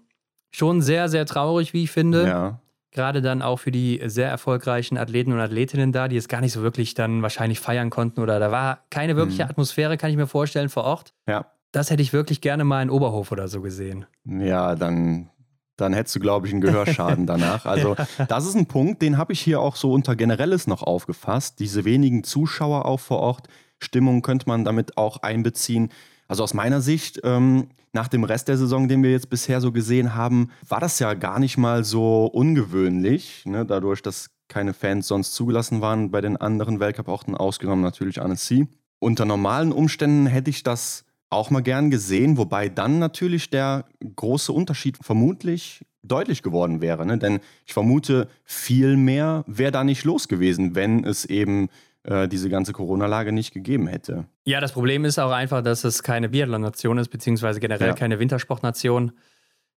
[0.51, 2.27] schon sehr, sehr traurig, wie ich finde.
[2.27, 2.61] Ja.
[2.93, 6.53] Gerade dann auch für die sehr erfolgreichen Athleten und Athletinnen da, die es gar nicht
[6.53, 9.51] so wirklich dann wahrscheinlich feiern konnten oder da war keine wirkliche mhm.
[9.51, 11.15] Atmosphäre, kann ich mir vorstellen, vor Ort.
[11.29, 11.47] Ja.
[11.71, 14.07] Das hätte ich wirklich gerne mal in Oberhof oder so gesehen.
[14.25, 15.31] Ja, dann,
[15.81, 17.65] dann hättest du, glaube ich, einen Gehörschaden danach.
[17.71, 17.95] Also,
[18.29, 21.61] das ist ein Punkt, den habe ich hier auch so unter Generelles noch aufgefasst.
[21.61, 23.49] Diese wenigen Zuschauer auch vor Ort.
[23.79, 25.91] Stimmung könnte man damit auch einbeziehen.
[26.27, 29.73] Also aus meiner Sicht, ähm, nach dem Rest der Saison, den wir jetzt bisher so
[29.73, 33.67] gesehen haben, war das ja gar nicht mal so ungewöhnlich, ne?
[33.67, 38.69] dadurch, dass keine Fans sonst zugelassen waren bei den anderen Weltcup-Orten, ausgenommen natürlich Annecy.
[38.99, 43.85] Unter normalen Umständen hätte ich das auch mal gern gesehen, wobei dann natürlich der
[44.17, 47.07] große Unterschied vermutlich deutlich geworden wäre.
[47.07, 47.19] Ne?
[47.19, 51.69] Denn ich vermute, viel mehr wäre da nicht los gewesen, wenn es eben
[52.03, 54.25] äh, diese ganze Corona-Lage nicht gegeben hätte.
[54.45, 57.95] Ja, das Problem ist auch einfach, dass es keine Biathlon-Nation ist, beziehungsweise generell ja.
[57.95, 59.13] keine Wintersportnation.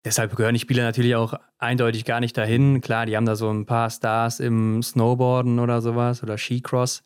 [0.05, 2.81] Deshalb gehören die Spieler natürlich auch eindeutig gar nicht dahin.
[2.81, 7.03] Klar, die haben da so ein paar Stars im Snowboarden oder sowas oder Skicross.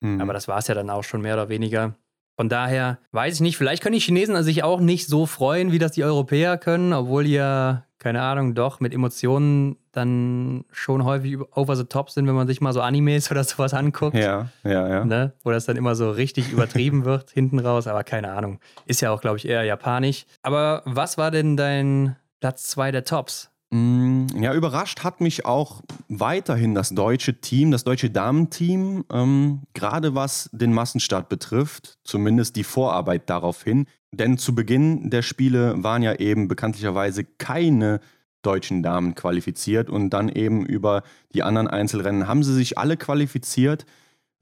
[0.00, 0.20] Mhm.
[0.20, 1.96] Aber das war es ja dann auch schon mehr oder weniger.
[2.36, 5.78] Von daher weiß ich nicht, vielleicht können die Chinesen sich auch nicht so freuen, wie
[5.78, 11.38] das die Europäer können, obwohl die ja keine Ahnung, doch mit Emotionen dann schon häufig
[11.56, 14.16] over the top sind, wenn man sich mal so Animes oder sowas anguckt.
[14.16, 15.04] Ja, ja, ja.
[15.04, 15.32] Ne?
[15.42, 18.60] Wo das dann immer so richtig übertrieben wird hinten raus, aber keine Ahnung.
[18.84, 20.26] Ist ja auch, glaube ich, eher japanisch.
[20.42, 23.50] Aber was war denn dein Platz 2 der Tops?
[23.70, 30.14] Mm, ja, überrascht hat mich auch weiterhin das deutsche Team, das deutsche Damenteam, ähm, gerade
[30.14, 33.86] was den Massenstart betrifft, zumindest die Vorarbeit darauf hin.
[34.12, 38.00] Denn zu Beginn der Spiele waren ja eben bekanntlicherweise keine
[38.42, 41.02] deutschen Damen qualifiziert und dann eben über
[41.34, 43.86] die anderen Einzelrennen haben sie sich alle qualifiziert.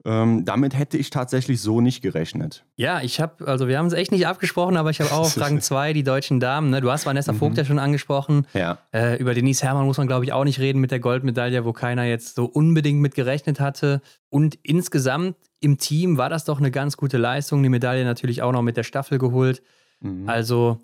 [0.05, 2.63] Ähm, damit hätte ich tatsächlich so nicht gerechnet.
[2.75, 5.39] Ja, ich habe, also wir haben es echt nicht abgesprochen, aber ich habe auch auf
[5.39, 6.69] Rang 2 die deutschen Damen.
[6.69, 6.79] Ne?
[6.79, 7.37] Du hast Vanessa mhm.
[7.37, 8.45] Vogt ja schon angesprochen.
[8.53, 8.77] Ja.
[8.93, 11.73] Äh, über Denise Herrmann muss man, glaube ich, auch nicht reden mit der Goldmedaille, wo
[11.73, 14.01] keiner jetzt so unbedingt mit gerechnet hatte.
[14.29, 17.63] Und insgesamt im Team war das doch eine ganz gute Leistung.
[17.63, 19.63] Die Medaille natürlich auch noch mit der Staffel geholt.
[20.01, 20.29] Mhm.
[20.29, 20.77] Also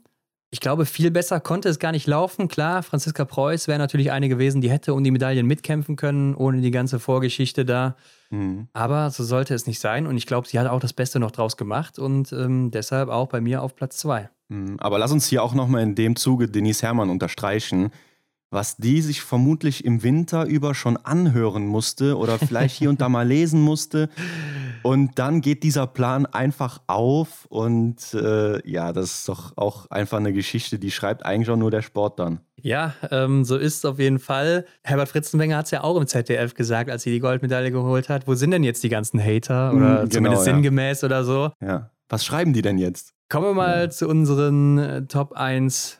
[0.54, 2.50] ich glaube, viel besser konnte es gar nicht laufen.
[2.50, 6.60] Klar, Franziska Preuß wäre natürlich eine gewesen, die hätte um die Medaillen mitkämpfen können, ohne
[6.60, 7.96] die ganze Vorgeschichte da.
[8.32, 8.68] Mhm.
[8.74, 10.06] Aber so sollte es nicht sein.
[10.06, 13.30] Und ich glaube, sie hat auch das Beste noch draus gemacht und ähm, deshalb auch
[13.30, 14.30] bei mir auf Platz zwei.
[14.50, 14.76] Mhm.
[14.80, 17.92] Aber lass uns hier auch nochmal in dem Zuge Denise Herrmann unterstreichen
[18.52, 23.08] was die sich vermutlich im Winter über schon anhören musste oder vielleicht hier und da
[23.08, 24.10] mal lesen musste.
[24.84, 30.18] Und dann geht dieser Plan einfach auf und äh, ja, das ist doch auch einfach
[30.18, 32.42] eine Geschichte, die schreibt eigentlich auch nur der Sport dann.
[32.62, 34.66] Ja, ähm, so ist es auf jeden Fall.
[34.84, 38.28] Herbert Fritzenwenger hat es ja auch im ZDF gesagt, als sie die Goldmedaille geholt hat.
[38.28, 39.74] Wo sind denn jetzt die ganzen Hater?
[39.74, 40.54] Oder mm, genau, zumindest ja.
[40.54, 41.52] sinngemäß oder so?
[41.62, 41.90] Ja.
[42.10, 43.14] Was schreiben die denn jetzt?
[43.30, 43.90] Kommen wir mal ja.
[43.90, 46.00] zu unseren äh, Top 1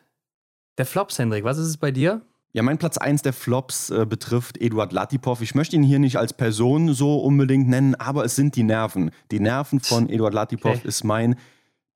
[0.78, 1.44] der Flops, Hendrik.
[1.44, 2.22] Was ist es bei dir?
[2.54, 5.42] Ja, mein Platz 1 der Flops äh, betrifft Eduard Latipov.
[5.42, 9.12] Ich möchte ihn hier nicht als Person so unbedingt nennen, aber es sind die Nerven.
[9.32, 10.88] Die Nerven von Eduard Latipov okay.
[10.88, 11.36] ist mein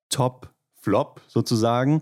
[0.10, 2.02] Top-Flop sozusagen.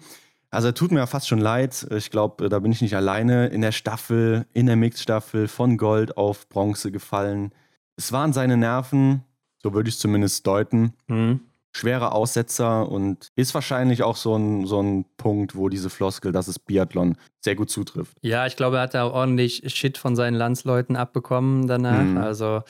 [0.51, 1.87] Also er tut mir ja fast schon leid.
[1.89, 3.47] Ich glaube, da bin ich nicht alleine.
[3.47, 7.53] In der Staffel, in der Mixstaffel von Gold auf Bronze gefallen.
[7.95, 9.23] Es waren seine Nerven,
[9.63, 10.93] so würde ich es zumindest deuten.
[11.07, 11.39] Mhm
[11.75, 16.47] schwerer Aussetzer und ist wahrscheinlich auch so ein, so ein Punkt, wo diese Floskel, dass
[16.47, 18.15] es Biathlon sehr gut zutrifft.
[18.21, 22.03] Ja, ich glaube, er hat da ordentlich Shit von seinen Landsleuten abbekommen danach.
[22.03, 22.17] Mhm.
[22.17, 22.61] Also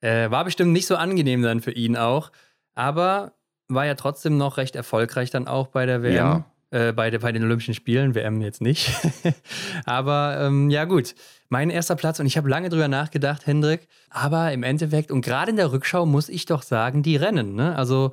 [0.00, 2.30] äh, war bestimmt nicht so angenehm dann für ihn auch.
[2.74, 3.32] Aber
[3.68, 6.14] war ja trotzdem noch recht erfolgreich dann auch bei der WM.
[6.14, 6.44] Ja.
[6.70, 8.90] Äh, bei, bei den Olympischen Spielen, WM jetzt nicht.
[9.84, 11.14] aber ähm, ja, gut.
[11.48, 13.88] Mein erster Platz und ich habe lange drüber nachgedacht, Hendrik.
[14.10, 17.54] Aber im Endeffekt und gerade in der Rückschau muss ich doch sagen, die Rennen.
[17.54, 17.76] Ne?
[17.76, 18.12] Also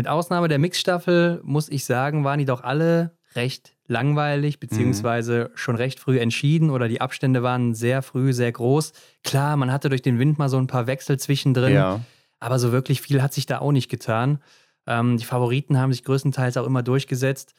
[0.00, 5.56] mit Ausnahme der Mixstaffel, muss ich sagen, waren die doch alle recht langweilig, beziehungsweise mhm.
[5.58, 8.94] schon recht früh entschieden oder die Abstände waren sehr früh, sehr groß.
[9.24, 12.00] Klar, man hatte durch den Wind mal so ein paar Wechsel zwischendrin, ja.
[12.38, 14.38] aber so wirklich viel hat sich da auch nicht getan.
[14.86, 17.52] Ähm, die Favoriten haben sich größtenteils auch immer durchgesetzt.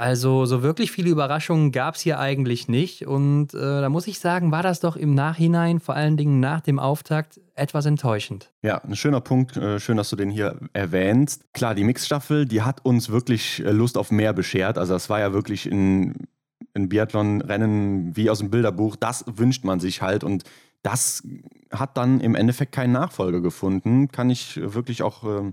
[0.00, 3.04] Also so wirklich viele Überraschungen gab es hier eigentlich nicht.
[3.08, 6.60] Und äh, da muss ich sagen, war das doch im Nachhinein, vor allen Dingen nach
[6.60, 8.52] dem Auftakt, etwas enttäuschend.
[8.62, 9.56] Ja, ein schöner Punkt.
[9.56, 11.52] Äh, schön, dass du den hier erwähnst.
[11.52, 14.78] Klar, die Mixstaffel, die hat uns wirklich äh, Lust auf mehr beschert.
[14.78, 16.28] Also das war ja wirklich ein,
[16.74, 18.94] ein Biathlon-Rennen wie aus dem Bilderbuch.
[18.94, 20.22] Das wünscht man sich halt.
[20.22, 20.44] Und
[20.82, 21.26] das
[21.72, 24.06] hat dann im Endeffekt keinen Nachfolger gefunden.
[24.06, 25.52] Kann ich wirklich auch äh,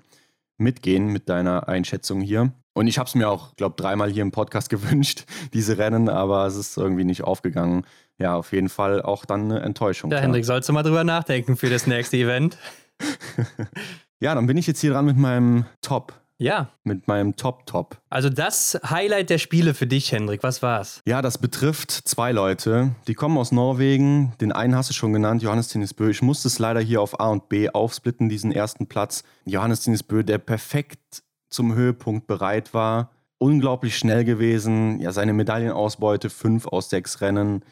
[0.60, 2.54] mitgehen mit deiner Einschätzung hier.
[2.76, 6.46] Und ich habe es mir auch, glaube dreimal hier im Podcast gewünscht, diese Rennen, aber
[6.46, 7.86] es ist irgendwie nicht aufgegangen.
[8.18, 10.12] Ja, auf jeden Fall auch dann eine Enttäuschung.
[10.12, 10.24] Ja, klar.
[10.24, 12.58] Hendrik, sollst du mal drüber nachdenken für das nächste Event.
[14.20, 16.14] ja, dann bin ich jetzt hier dran mit meinem Top.
[16.38, 16.70] Ja.
[16.84, 17.98] Mit meinem Top-Top.
[18.10, 21.02] Also das Highlight der Spiele für dich, Hendrik, was war's?
[21.06, 22.94] Ja, das betrifft zwei Leute.
[23.08, 24.34] Die kommen aus Norwegen.
[24.42, 26.10] Den einen hast du schon genannt, Johannes Tinnisbö.
[26.10, 29.24] Ich musste es leider hier auf A und B aufsplitten, diesen ersten Platz.
[29.46, 31.24] Johannes Tinnisbö, der perfekt
[31.56, 33.12] zum Höhepunkt bereit war.
[33.38, 35.00] Unglaublich schnell gewesen.
[35.00, 37.64] Ja, seine Medaillenausbeute fünf aus sechs Rennen.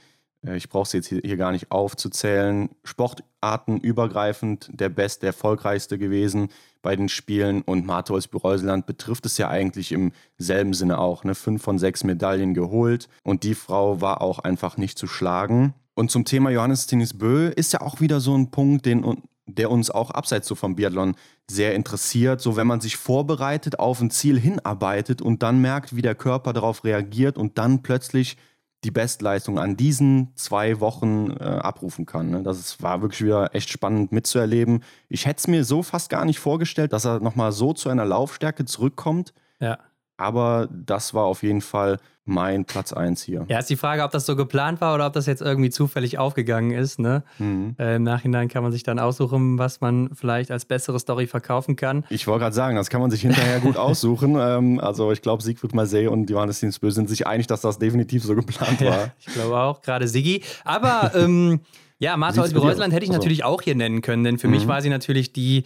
[0.46, 2.70] Äh, ich brauche es jetzt hier gar nicht aufzuzählen.
[2.84, 6.50] Sportartenübergreifend der beste, erfolgreichste gewesen
[6.82, 7.62] bei den Spielen.
[7.62, 11.24] Und Martholz Bereuseland betrifft es ja eigentlich im selben Sinne auch.
[11.24, 11.36] Ne?
[11.36, 13.08] Fünf von sechs Medaillen geholt.
[13.24, 15.74] Und die Frau war auch einfach nicht zu schlagen.
[15.96, 19.70] Und zum Thema Johannes Tinnis Bö ist ja auch wieder so ein Punkt, den der
[19.70, 21.16] uns auch abseits so vom Biathlon
[21.50, 22.42] sehr interessiert.
[22.42, 26.54] So, wenn man sich vorbereitet, auf ein Ziel hinarbeitet und dann merkt, wie der Körper
[26.54, 28.38] darauf reagiert und dann plötzlich
[28.84, 32.30] die Bestleistung an diesen zwei Wochen äh, abrufen kann.
[32.32, 32.44] Ne?
[32.44, 34.84] Das war wirklich wieder echt spannend mitzuerleben.
[35.08, 38.06] Ich hätte es mir so fast gar nicht vorgestellt, dass er nochmal so zu einer
[38.06, 39.34] Laufstärke zurückkommt.
[39.60, 39.80] Ja.
[40.24, 43.46] Aber das war auf jeden Fall mein Platz 1 hier.
[43.50, 46.18] Ja, ist die Frage, ob das so geplant war oder ob das jetzt irgendwie zufällig
[46.18, 46.98] aufgegangen ist.
[46.98, 47.24] Ne?
[47.38, 47.76] Mhm.
[47.78, 51.76] Äh, Im Nachhinein kann man sich dann aussuchen, was man vielleicht als bessere Story verkaufen
[51.76, 52.06] kann.
[52.10, 54.38] Ich wollte gerade sagen, das kann man sich hinterher gut aussuchen.
[54.40, 58.24] Ähm, also ich glaube, Siegfried Marseille und Johannes Dienstbö sind sich einig, dass das definitiv
[58.24, 58.88] so geplant war.
[58.88, 60.42] Ja, ich glaube auch, gerade Sigi.
[60.64, 61.60] Aber ähm,
[62.00, 63.20] ja, Martha Holzby-Reusland hätte ich also.
[63.20, 64.54] natürlich auch hier nennen können, denn für mhm.
[64.54, 65.64] mich war sie natürlich die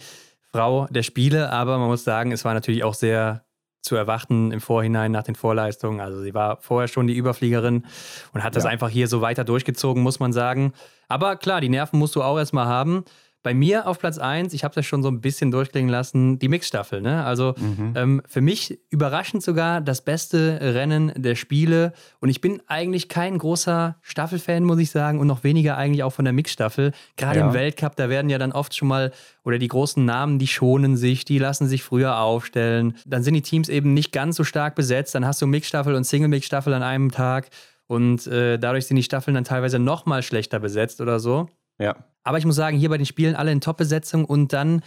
[0.50, 3.44] Frau der Spiele, aber man muss sagen, es war natürlich auch sehr
[3.80, 6.00] zu erwarten im Vorhinein nach den Vorleistungen.
[6.00, 7.86] Also sie war vorher schon die Überfliegerin
[8.32, 8.70] und hat das ja.
[8.70, 10.72] einfach hier so weiter durchgezogen, muss man sagen.
[11.08, 13.04] Aber klar, die Nerven musst du auch erstmal haben.
[13.42, 16.48] Bei mir auf Platz 1, ich habe ja schon so ein bisschen durchklingen lassen, die
[16.48, 17.00] Mixstaffel.
[17.00, 17.24] Ne?
[17.24, 17.92] Also mhm.
[17.94, 21.92] ähm, für mich überraschend sogar das beste Rennen der Spiele.
[22.20, 26.12] Und ich bin eigentlich kein großer Staffelfan, muss ich sagen, und noch weniger eigentlich auch
[26.12, 26.92] von der Mixstaffel.
[27.16, 27.46] Gerade ja.
[27.46, 29.12] im Weltcup, da werden ja dann oft schon mal,
[29.44, 32.96] oder die großen Namen, die schonen sich, die lassen sich früher aufstellen.
[33.06, 35.14] Dann sind die Teams eben nicht ganz so stark besetzt.
[35.14, 37.50] Dann hast du Mixstaffel und Single-Mixstaffel an einem Tag.
[37.86, 41.48] Und äh, dadurch sind die Staffeln dann teilweise noch mal schlechter besetzt oder so.
[41.78, 41.96] Ja.
[42.24, 44.82] Aber ich muss sagen, hier bei den Spielen alle in Top-Besetzung und dann,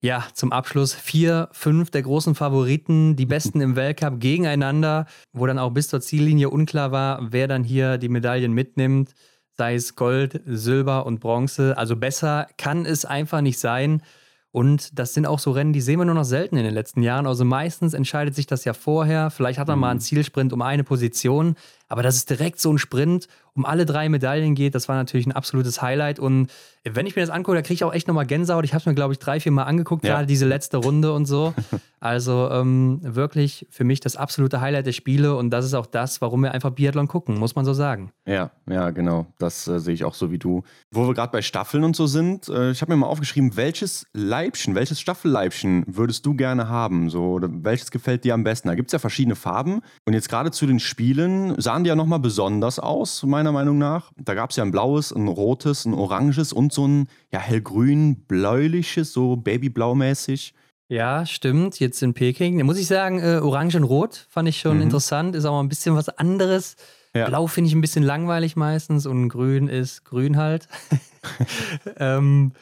[0.00, 5.58] ja, zum Abschluss vier, fünf der großen Favoriten, die Besten im Weltcup gegeneinander, wo dann
[5.58, 9.12] auch bis zur Ziellinie unklar war, wer dann hier die Medaillen mitnimmt,
[9.52, 11.76] sei es Gold, Silber und Bronze.
[11.76, 14.02] Also besser kann es einfach nicht sein.
[14.50, 17.02] Und das sind auch so Rennen, die sehen wir nur noch selten in den letzten
[17.02, 17.26] Jahren.
[17.26, 19.30] Also meistens entscheidet sich das ja vorher.
[19.30, 20.02] Vielleicht hat man mal einen mhm.
[20.02, 21.54] Zielsprint um eine Position.
[21.88, 25.26] Aber dass es direkt so ein Sprint um alle drei Medaillen geht, das war natürlich
[25.26, 26.20] ein absolutes Highlight.
[26.20, 26.48] Und
[26.84, 28.64] wenn ich mir das angucke, da kriege ich auch echt nochmal Gänsehaut.
[28.64, 30.14] Ich habe es mir, glaube ich, drei, vier Mal angeguckt, ja.
[30.14, 31.54] gerade diese letzte Runde und so.
[32.00, 35.34] Also ähm, wirklich für mich das absolute Highlight der Spiele.
[35.34, 38.12] Und das ist auch das, warum wir einfach Biathlon gucken, muss man so sagen.
[38.24, 39.26] Ja, ja, genau.
[39.38, 40.62] Das äh, sehe ich auch so wie du.
[40.92, 44.06] Wo wir gerade bei Staffeln und so sind, äh, ich habe mir mal aufgeschrieben, welches
[44.12, 47.10] Leibchen, welches Staffelleibchen würdest du gerne haben?
[47.10, 48.68] So, welches gefällt dir am besten?
[48.68, 49.80] Da gibt es ja verschiedene Farben.
[50.06, 54.12] Und jetzt gerade zu den Spielen sahen die ja nochmal besonders aus, meiner Meinung nach.
[54.16, 58.24] Da gab es ja ein blaues, ein rotes, ein oranges und so ein ja, hellgrün,
[58.26, 60.54] bläuliches, so babyblau-mäßig.
[60.88, 61.80] Ja, stimmt.
[61.80, 62.58] Jetzt in Peking.
[62.58, 64.84] Da muss ich sagen, äh, Orange und Rot fand ich schon mhm.
[64.84, 65.36] interessant.
[65.36, 66.76] Ist auch ein bisschen was anderes.
[67.14, 67.26] Ja.
[67.26, 70.68] Blau finde ich ein bisschen langweilig meistens und Grün ist Grün halt.
[71.98, 72.52] ähm,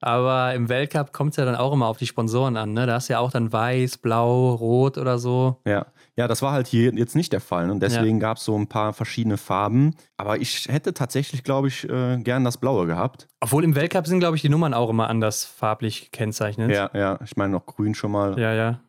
[0.00, 2.72] aber im Weltcup kommt es ja dann auch immer auf die Sponsoren an.
[2.72, 2.86] Ne?
[2.86, 5.60] Da hast du ja auch dann weiß, blau, rot oder so.
[5.64, 5.86] Ja,
[6.16, 7.70] ja das war halt hier jetzt nicht der Fall.
[7.70, 8.28] Und deswegen ja.
[8.28, 9.94] gab es so ein paar verschiedene Farben.
[10.16, 13.28] Aber ich hätte tatsächlich, glaube ich, äh, gern das Blaue gehabt.
[13.40, 16.70] Obwohl im Weltcup sind, glaube ich, die Nummern auch immer anders farblich gekennzeichnet.
[16.70, 17.18] Ja, ja.
[17.24, 18.38] Ich meine noch grün schon mal.
[18.38, 18.80] Ja, ja.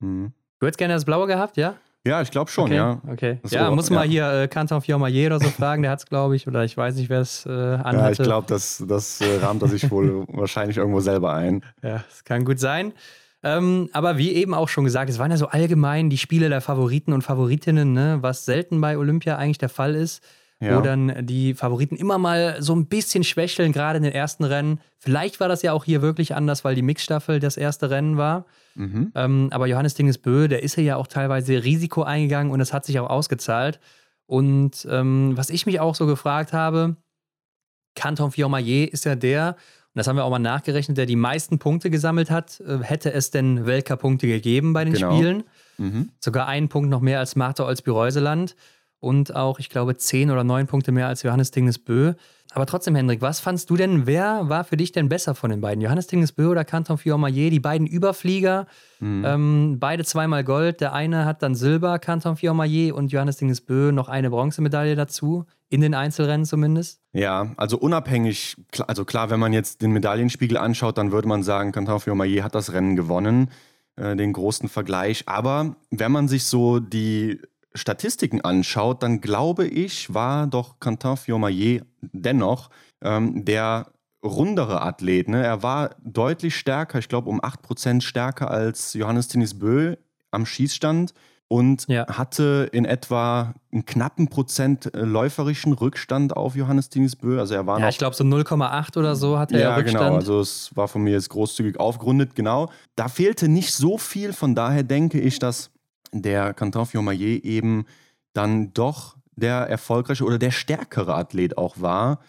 [0.00, 0.32] Mhm.
[0.58, 1.74] Du hättest gerne das Blaue gehabt, ja?
[2.06, 3.00] Ja, ich glaube schon, okay, ja.
[3.08, 3.38] Okay.
[3.42, 4.10] Das ja, muss mal ja.
[4.10, 6.94] hier äh, Canton Fiormaillet oder so fragen, der hat es, glaube ich, oder ich weiß
[6.94, 7.96] nicht, wer es äh, anhatte.
[7.98, 11.62] Ja, ich glaube, das, das äh, rahmt er sich wohl wahrscheinlich irgendwo selber ein.
[11.82, 12.94] Ja, das kann gut sein.
[13.42, 16.60] Ähm, aber wie eben auch schon gesagt, es waren ja so allgemein die Spiele der
[16.60, 18.18] Favoriten und Favoritinnen, ne?
[18.20, 20.22] was selten bei Olympia eigentlich der Fall ist
[20.60, 20.76] ja.
[20.76, 24.80] wo dann die Favoriten immer mal so ein bisschen schwächeln, gerade in den ersten Rennen.
[24.98, 28.44] Vielleicht war das ja auch hier wirklich anders, weil die Mixstaffel das erste Rennen war.
[28.74, 29.12] Mhm.
[29.14, 32.98] Ähm, aber Johannes Dingesbö, der ist ja auch teilweise Risiko eingegangen und das hat sich
[33.00, 33.80] auch ausgezahlt.
[34.26, 36.96] Und ähm, was ich mich auch so gefragt habe,
[37.96, 39.56] Canton Fiormaillet ist ja der,
[39.92, 42.60] und das haben wir auch mal nachgerechnet, der die meisten Punkte gesammelt hat.
[42.60, 45.16] Äh, hätte es denn Weltcup-Punkte gegeben bei den genau.
[45.16, 45.42] Spielen?
[45.78, 46.10] Mhm.
[46.20, 48.54] Sogar einen Punkt noch mehr als Martha Olsby-Reuseland
[49.00, 52.14] und auch, ich glaube, zehn oder neun Punkte mehr als Johannes Dingesbö.
[52.52, 55.60] Aber trotzdem, Hendrik, was fandst du denn, wer war für dich denn besser von den
[55.60, 55.80] beiden?
[55.80, 58.66] Johannes Dingesbö oder Canton Fiormaillet, die beiden Überflieger,
[58.98, 59.24] mhm.
[59.24, 60.80] ähm, beide zweimal Gold.
[60.80, 65.80] Der eine hat dann Silber, Canton Fiormaillet und Johannes Dingesbö noch eine Bronzemedaille dazu, in
[65.80, 67.00] den Einzelrennen zumindest.
[67.12, 71.70] Ja, also unabhängig, also klar, wenn man jetzt den Medaillenspiegel anschaut, dann würde man sagen,
[71.70, 73.50] Canton Fiormaillet hat das Rennen gewonnen,
[73.94, 75.22] äh, den großen Vergleich.
[75.26, 77.40] Aber wenn man sich so die
[77.74, 82.70] Statistiken anschaut, dann glaube ich, war doch Quentin Fiormaillet dennoch
[83.02, 83.86] ähm, der
[84.22, 85.28] rundere Athlet.
[85.28, 85.42] Ne?
[85.42, 89.96] Er war deutlich stärker, ich glaube um 8% stärker als Johannes Tinis Bö
[90.30, 91.14] am Schießstand
[91.48, 92.06] und ja.
[92.06, 97.40] hatte in etwa einen knappen Prozent äh, läuferischen Rückstand auf Johannes Tinis Bö.
[97.40, 100.00] Also er war ja, noch, ich glaube so 0,8 oder so hatte ja, er Rückstand.
[100.00, 100.16] Ja, genau.
[100.16, 102.70] Also es war von mir jetzt großzügig aufgerundet, genau.
[102.94, 105.70] Da fehlte nicht so viel, von daher denke ich, dass
[106.12, 107.86] der Canton Fiormaillet eben
[108.32, 112.20] dann doch der erfolgreiche oder der stärkere Athlet auch war,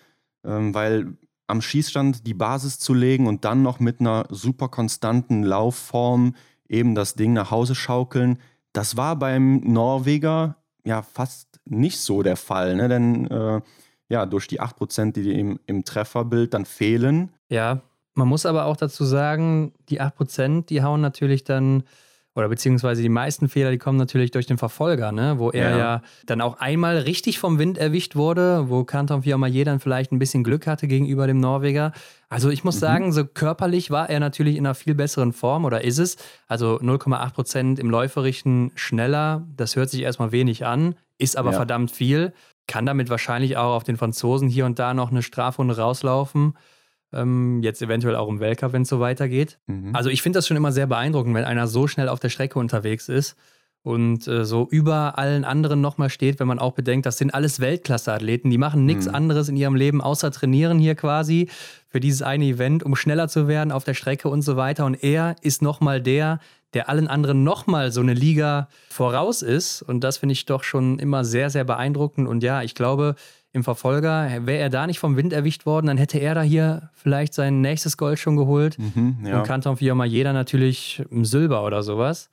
[0.45, 1.17] ähm, weil
[1.47, 6.35] am Schießstand die Basis zu legen und dann noch mit einer super konstanten Laufform
[6.69, 8.39] eben das Ding nach Hause schaukeln,
[8.71, 12.87] das war beim Norweger ja fast nicht so der Fall, ne?
[12.87, 13.61] denn äh,
[14.09, 17.31] ja, durch die 8%, die im, im Trefferbild dann fehlen.
[17.49, 17.81] Ja,
[18.13, 21.83] man muss aber auch dazu sagen, die 8%, die hauen natürlich dann
[22.33, 25.35] oder beziehungsweise die meisten Fehler, die kommen natürlich durch den Verfolger, ne?
[25.37, 25.77] wo er ja.
[25.77, 30.19] ja dann auch einmal richtig vom Wind erwischt wurde, wo Kanton Fiormaillet dann vielleicht ein
[30.19, 31.91] bisschen Glück hatte gegenüber dem Norweger.
[32.29, 32.79] Also ich muss mhm.
[32.79, 36.15] sagen, so körperlich war er natürlich in einer viel besseren Form oder ist es.
[36.47, 41.57] Also 0,8 Prozent im Läuferischen schneller, das hört sich erstmal wenig an, ist aber ja.
[41.57, 42.33] verdammt viel.
[42.67, 46.53] Kann damit wahrscheinlich auch auf den Franzosen hier und da noch eine Strafrunde rauslaufen.
[47.13, 49.59] Ähm, jetzt eventuell auch im Weltcup, wenn es so weitergeht.
[49.67, 49.95] Mhm.
[49.95, 52.57] Also ich finde das schon immer sehr beeindruckend, wenn einer so schnell auf der Strecke
[52.59, 53.35] unterwegs ist.
[53.83, 57.59] und äh, so über allen anderen nochmal steht, wenn man auch bedenkt, das sind alles
[57.59, 59.15] Weltklasse-Athleten, die machen nichts mhm.
[59.15, 61.49] anderes in ihrem Leben außer trainieren hier quasi
[61.87, 64.85] für dieses eine Event, um schneller zu werden auf der Strecke und so weiter.
[64.85, 66.39] Und er ist nochmal der,
[66.73, 69.81] der allen anderen nochmal so eine Liga voraus ist.
[69.81, 72.27] Und das finde ich doch schon immer sehr, sehr beeindruckend.
[72.27, 73.15] Und ja, ich glaube,
[73.53, 76.89] im Verfolger, wäre er da nicht vom Wind erwischt worden, dann hätte er da hier
[76.93, 78.77] vielleicht sein nächstes Gold schon geholt.
[78.79, 79.39] Mhm, ja.
[79.39, 82.29] Und Kanton Fiorma jeder natürlich Silber oder sowas.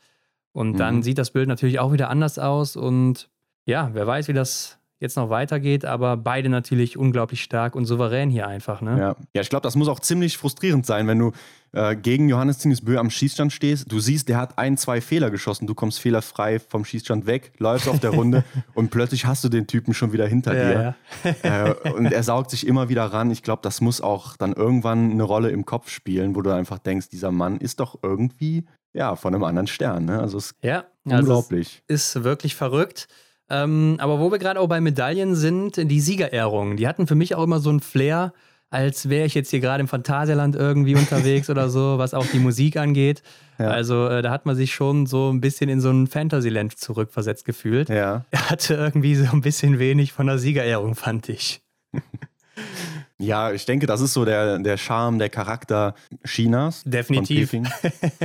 [0.53, 1.03] Und dann mhm.
[1.03, 2.77] sieht das Bild natürlich auch wieder anders aus.
[2.77, 3.29] Und
[3.65, 8.31] ja, wer weiß, wie das jetzt noch weitergeht, aber beide natürlich unglaublich stark und souverän
[8.31, 8.81] hier einfach.
[8.81, 8.99] Ne?
[8.99, 9.17] Ja.
[9.35, 11.33] ja, ich glaube, das muss auch ziemlich frustrierend sein, wenn du
[11.73, 13.93] äh, gegen Johannes Tingesbö am Schießstand stehst.
[13.93, 17.89] Du siehst, der hat ein, zwei Fehler geschossen, du kommst fehlerfrei vom Schießstand weg, läufst
[17.89, 18.45] auf der Runde
[18.75, 20.95] und plötzlich hast du den Typen schon wieder hinter ja,
[21.25, 21.35] dir.
[21.45, 21.69] Ja.
[21.69, 23.31] äh, und er saugt sich immer wieder ran.
[23.31, 26.79] Ich glaube, das muss auch dann irgendwann eine Rolle im Kopf spielen, wo du einfach
[26.79, 30.07] denkst, dieser Mann ist doch irgendwie ja, von einem anderen Stern.
[30.07, 30.19] Ne?
[30.19, 31.83] Also es ist ja, unglaublich.
[31.89, 33.07] Also es ist wirklich verrückt.
[33.51, 37.35] Ähm, aber wo wir gerade auch bei Medaillen sind, die Siegerehrungen, die hatten für mich
[37.35, 38.33] auch immer so einen Flair,
[38.71, 42.39] als wäre ich jetzt hier gerade im Phantasialand irgendwie unterwegs oder so, was auch die
[42.39, 43.23] Musik angeht.
[43.59, 43.69] Ja.
[43.69, 47.45] Also äh, da hat man sich schon so ein bisschen in so ein Fantasyland zurückversetzt
[47.45, 47.89] gefühlt.
[47.89, 48.27] Ja.
[48.31, 51.63] Er hatte irgendwie so ein bisschen wenig von der Siegerehrung, fand ich.
[53.21, 55.95] Ja, ich denke, das ist so der, der Charme, der Charakter
[56.25, 56.85] Chinas.
[56.85, 57.53] Definitiv.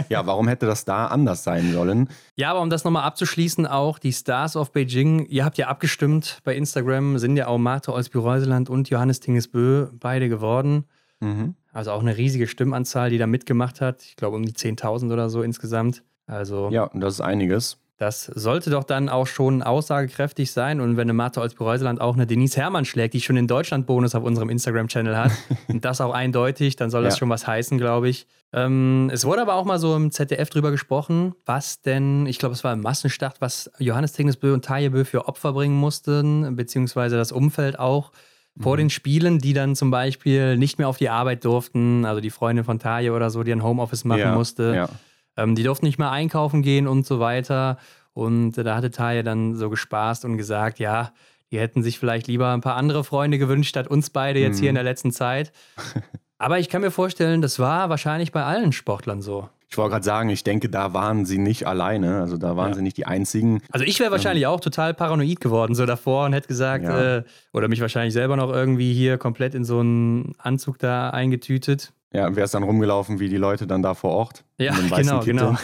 [0.10, 2.10] ja, warum hätte das da anders sein sollen?
[2.36, 6.42] Ja, aber um das nochmal abzuschließen, auch die Stars of Beijing, ihr habt ja abgestimmt
[6.44, 10.86] bei Instagram, sind ja auch Marte Olsby-Reuseland und Johannes Tingesbö beide geworden.
[11.22, 11.56] Mhm.
[11.72, 14.04] Also auch eine riesige Stimmanzahl, die da mitgemacht hat.
[14.04, 16.04] Ich glaube um die 10.000 oder so insgesamt.
[16.28, 17.78] Also ja, das ist einiges.
[18.04, 20.82] Das sollte doch dann auch schon aussagekräftig sein.
[20.82, 24.24] Und wenn eine Martha Olsby-Reuseland auch eine Denise Herrmann schlägt, die schon den Deutschland-Bonus auf
[24.24, 25.32] unserem Instagram-Channel hat,
[25.70, 27.20] und das auch eindeutig, dann soll das ja.
[27.20, 28.28] schon was heißen, glaube ich.
[28.52, 32.54] Ähm, es wurde aber auch mal so im ZDF drüber gesprochen, was denn, ich glaube,
[32.54, 37.32] es war im Massenstart, was Johannes Tingnesbö und Tajebö für Opfer bringen mussten, beziehungsweise das
[37.32, 38.12] Umfeld auch
[38.60, 38.80] vor mhm.
[38.80, 42.66] den Spielen, die dann zum Beispiel nicht mehr auf die Arbeit durften, also die Freundin
[42.66, 44.74] von Taje oder so, die ein Homeoffice machen ja, musste.
[44.76, 44.90] Ja.
[45.38, 47.78] Ähm, die durften nicht mehr einkaufen gehen und so weiter.
[48.14, 51.12] Und äh, da hatte Taya dann so gespaßt und gesagt, ja,
[51.52, 54.62] die hätten sich vielleicht lieber ein paar andere Freunde gewünscht, statt uns beide jetzt mhm.
[54.62, 55.52] hier in der letzten Zeit.
[56.38, 59.50] Aber ich kann mir vorstellen, das war wahrscheinlich bei allen Sportlern so.
[59.70, 62.22] Ich wollte gerade sagen, ich denke, da waren sie nicht alleine.
[62.22, 62.76] Also da waren ja.
[62.76, 63.62] sie nicht die einzigen.
[63.72, 67.18] Also ich wäre wahrscheinlich ähm, auch total paranoid geworden, so davor und hätte gesagt, ja.
[67.18, 67.24] äh,
[67.54, 71.92] oder mich wahrscheinlich selber noch irgendwie hier komplett in so einen Anzug da eingetütet.
[72.14, 74.46] Ja, wäre es dann rumgelaufen wie die Leute dann da vor Ort.
[74.58, 75.58] Ja, genau, genau.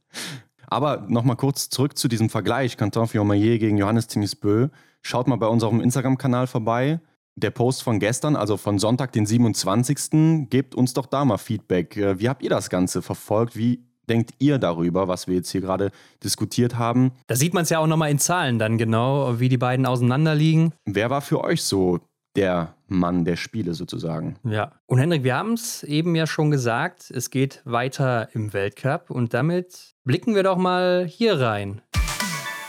[0.66, 4.68] Aber nochmal kurz zurück zu diesem Vergleich Canton Fiormaillet gegen Johannes Tinisbö.
[5.02, 7.00] Schaut mal bei unserem Instagram-Kanal vorbei.
[7.34, 10.48] Der Post von gestern, also von Sonntag, den 27.
[10.50, 11.96] Gebt uns doch da mal Feedback.
[11.96, 13.56] Äh, wie habt ihr das Ganze verfolgt?
[13.56, 15.90] Wie denkt ihr darüber, was wir jetzt hier gerade
[16.22, 17.12] diskutiert haben?
[17.28, 20.74] Da sieht man es ja auch nochmal in Zahlen dann genau, wie die beiden auseinanderliegen.
[20.84, 22.00] Wer war für euch so
[22.36, 24.36] der Mann der Spiele sozusagen.
[24.44, 24.72] Ja.
[24.86, 29.34] Und Hendrik, wir haben es eben ja schon gesagt, es geht weiter im Weltcup und
[29.34, 31.82] damit blicken wir doch mal hier rein.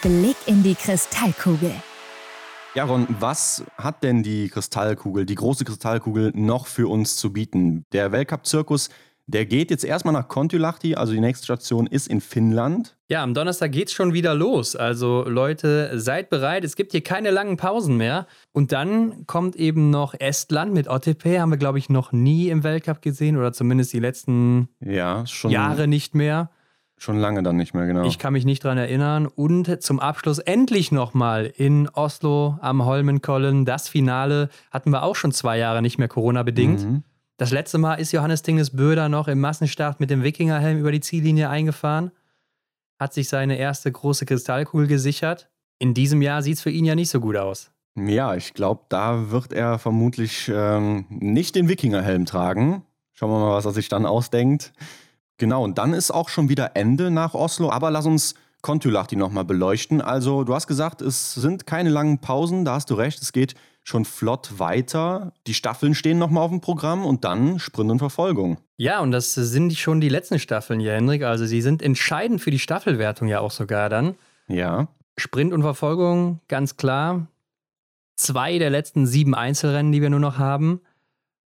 [0.02, 1.74] Blick in die Kristallkugel.
[2.74, 7.86] Ja, Ron, was hat denn die Kristallkugel, die große Kristallkugel noch für uns zu bieten?
[7.92, 8.90] Der Weltcup-Zirkus
[9.28, 12.98] der geht jetzt erstmal nach Kontiolahti, also die nächste Station ist in Finnland.
[13.08, 14.76] Ja, am Donnerstag geht's schon wieder los.
[14.76, 16.64] Also Leute, seid bereit.
[16.64, 18.26] Es gibt hier keine langen Pausen mehr.
[18.52, 21.40] Und dann kommt eben noch Estland mit OTP.
[21.40, 25.88] Haben wir, glaube ich, noch nie im Weltcup gesehen oder zumindest die letzten ja, Jahre
[25.88, 26.50] nicht mehr.
[26.98, 28.06] Schon lange dann nicht mehr, genau.
[28.06, 29.26] Ich kann mich nicht dran erinnern.
[29.26, 33.66] Und zum Abschluss endlich nochmal in Oslo am Holmenkollen.
[33.66, 36.84] Das Finale hatten wir auch schon zwei Jahre nicht mehr Corona-bedingt.
[36.84, 37.04] Mhm.
[37.42, 41.00] Das letzte Mal ist Johannes Dinges Böder noch im Massenstart mit dem Wikingerhelm über die
[41.00, 42.12] Ziellinie eingefahren,
[43.00, 45.50] hat sich seine erste große Kristallkugel gesichert.
[45.80, 47.72] In diesem Jahr sieht es für ihn ja nicht so gut aus.
[47.96, 52.84] Ja, ich glaube, da wird er vermutlich ähm, nicht den Wikingerhelm tragen.
[53.12, 54.72] Schauen wir mal, was er sich dann ausdenkt.
[55.38, 57.72] Genau, und dann ist auch schon wieder Ende nach Oslo.
[57.72, 60.00] Aber lass uns Kontulachti nochmal beleuchten.
[60.00, 63.20] Also, du hast gesagt, es sind keine langen Pausen, da hast du recht.
[63.20, 65.34] Es geht schon flott weiter.
[65.48, 68.58] Die Staffeln stehen nochmal auf dem Programm und dann Sprint und Verfolgung.
[68.78, 71.24] Ja, und das sind schon die letzten Staffeln hier, Henrik.
[71.24, 74.16] Also sie sind entscheidend für die Staffelwertung ja auch sogar dann.
[74.48, 74.88] Ja.
[75.18, 77.28] Sprint und Verfolgung, ganz klar.
[78.16, 80.82] Zwei der letzten sieben Einzelrennen, die wir nur noch haben.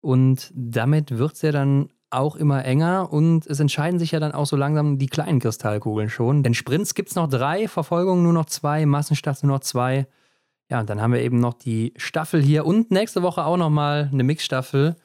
[0.01, 4.32] Und damit wird es ja dann auch immer enger und es entscheiden sich ja dann
[4.32, 6.43] auch so langsam die kleinen Kristallkugeln schon.
[6.43, 10.07] Denn Sprints gibt es noch drei, Verfolgung nur noch zwei, Massenstarts nur noch zwei.
[10.71, 14.09] Ja, und dann haben wir eben noch die Staffel hier und nächste Woche auch nochmal
[14.12, 14.97] eine Mixstaffel,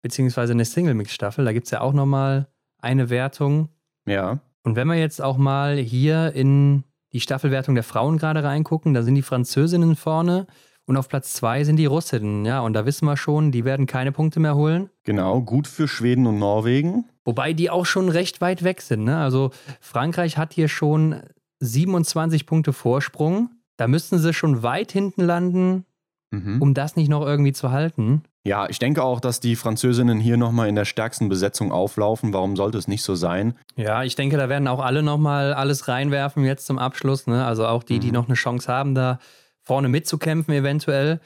[0.00, 1.44] beziehungsweise eine Single-Mix-Staffel.
[1.44, 2.48] Da gibt es ja auch nochmal
[2.78, 3.68] eine Wertung.
[4.06, 4.40] Ja.
[4.62, 9.02] Und wenn wir jetzt auch mal hier in die Staffelwertung der Frauen gerade reingucken, da
[9.02, 10.46] sind die Französinnen vorne
[10.86, 12.44] und auf Platz zwei sind die Russinnen.
[12.44, 14.90] Ja, und da wissen wir schon, die werden keine Punkte mehr holen.
[15.04, 17.04] Genau, gut für Schweden und Norwegen.
[17.24, 19.04] Wobei die auch schon recht weit weg sind.
[19.04, 19.16] Ne?
[19.18, 19.50] Also
[19.80, 21.22] Frankreich hat hier schon
[21.60, 23.50] 27 Punkte Vorsprung.
[23.82, 25.86] Da müssten sie schon weit hinten landen,
[26.30, 26.62] mhm.
[26.62, 28.22] um das nicht noch irgendwie zu halten.
[28.44, 32.32] Ja, ich denke auch, dass die Französinnen hier nochmal in der stärksten Besetzung auflaufen.
[32.32, 33.54] Warum sollte es nicht so sein?
[33.74, 37.26] Ja, ich denke, da werden auch alle nochmal alles reinwerfen jetzt zum Abschluss.
[37.26, 37.44] Ne?
[37.44, 38.12] Also auch die, die mhm.
[38.12, 39.18] noch eine Chance haben, da
[39.62, 41.18] vorne mitzukämpfen eventuell.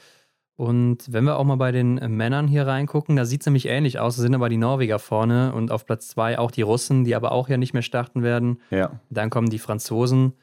[0.55, 3.99] Und wenn wir auch mal bei den Männern hier reingucken, da sieht es nämlich ähnlich
[3.99, 4.15] aus.
[4.15, 7.33] Da sind aber die Norweger vorne und auf Platz zwei auch die Russen, die aber
[7.33, 8.61] auch ja nicht mehr starten werden.
[8.71, 8.99] Ja.
[9.11, 10.33] Dann kommen die Franzosen.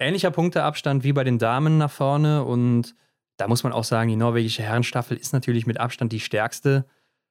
[0.00, 2.94] Ähnlicher Punkteabstand wie bei den Damen nach vorne und
[3.36, 6.84] da muss man auch sagen, die norwegische Herrenstaffel ist natürlich mit Abstand die stärkste.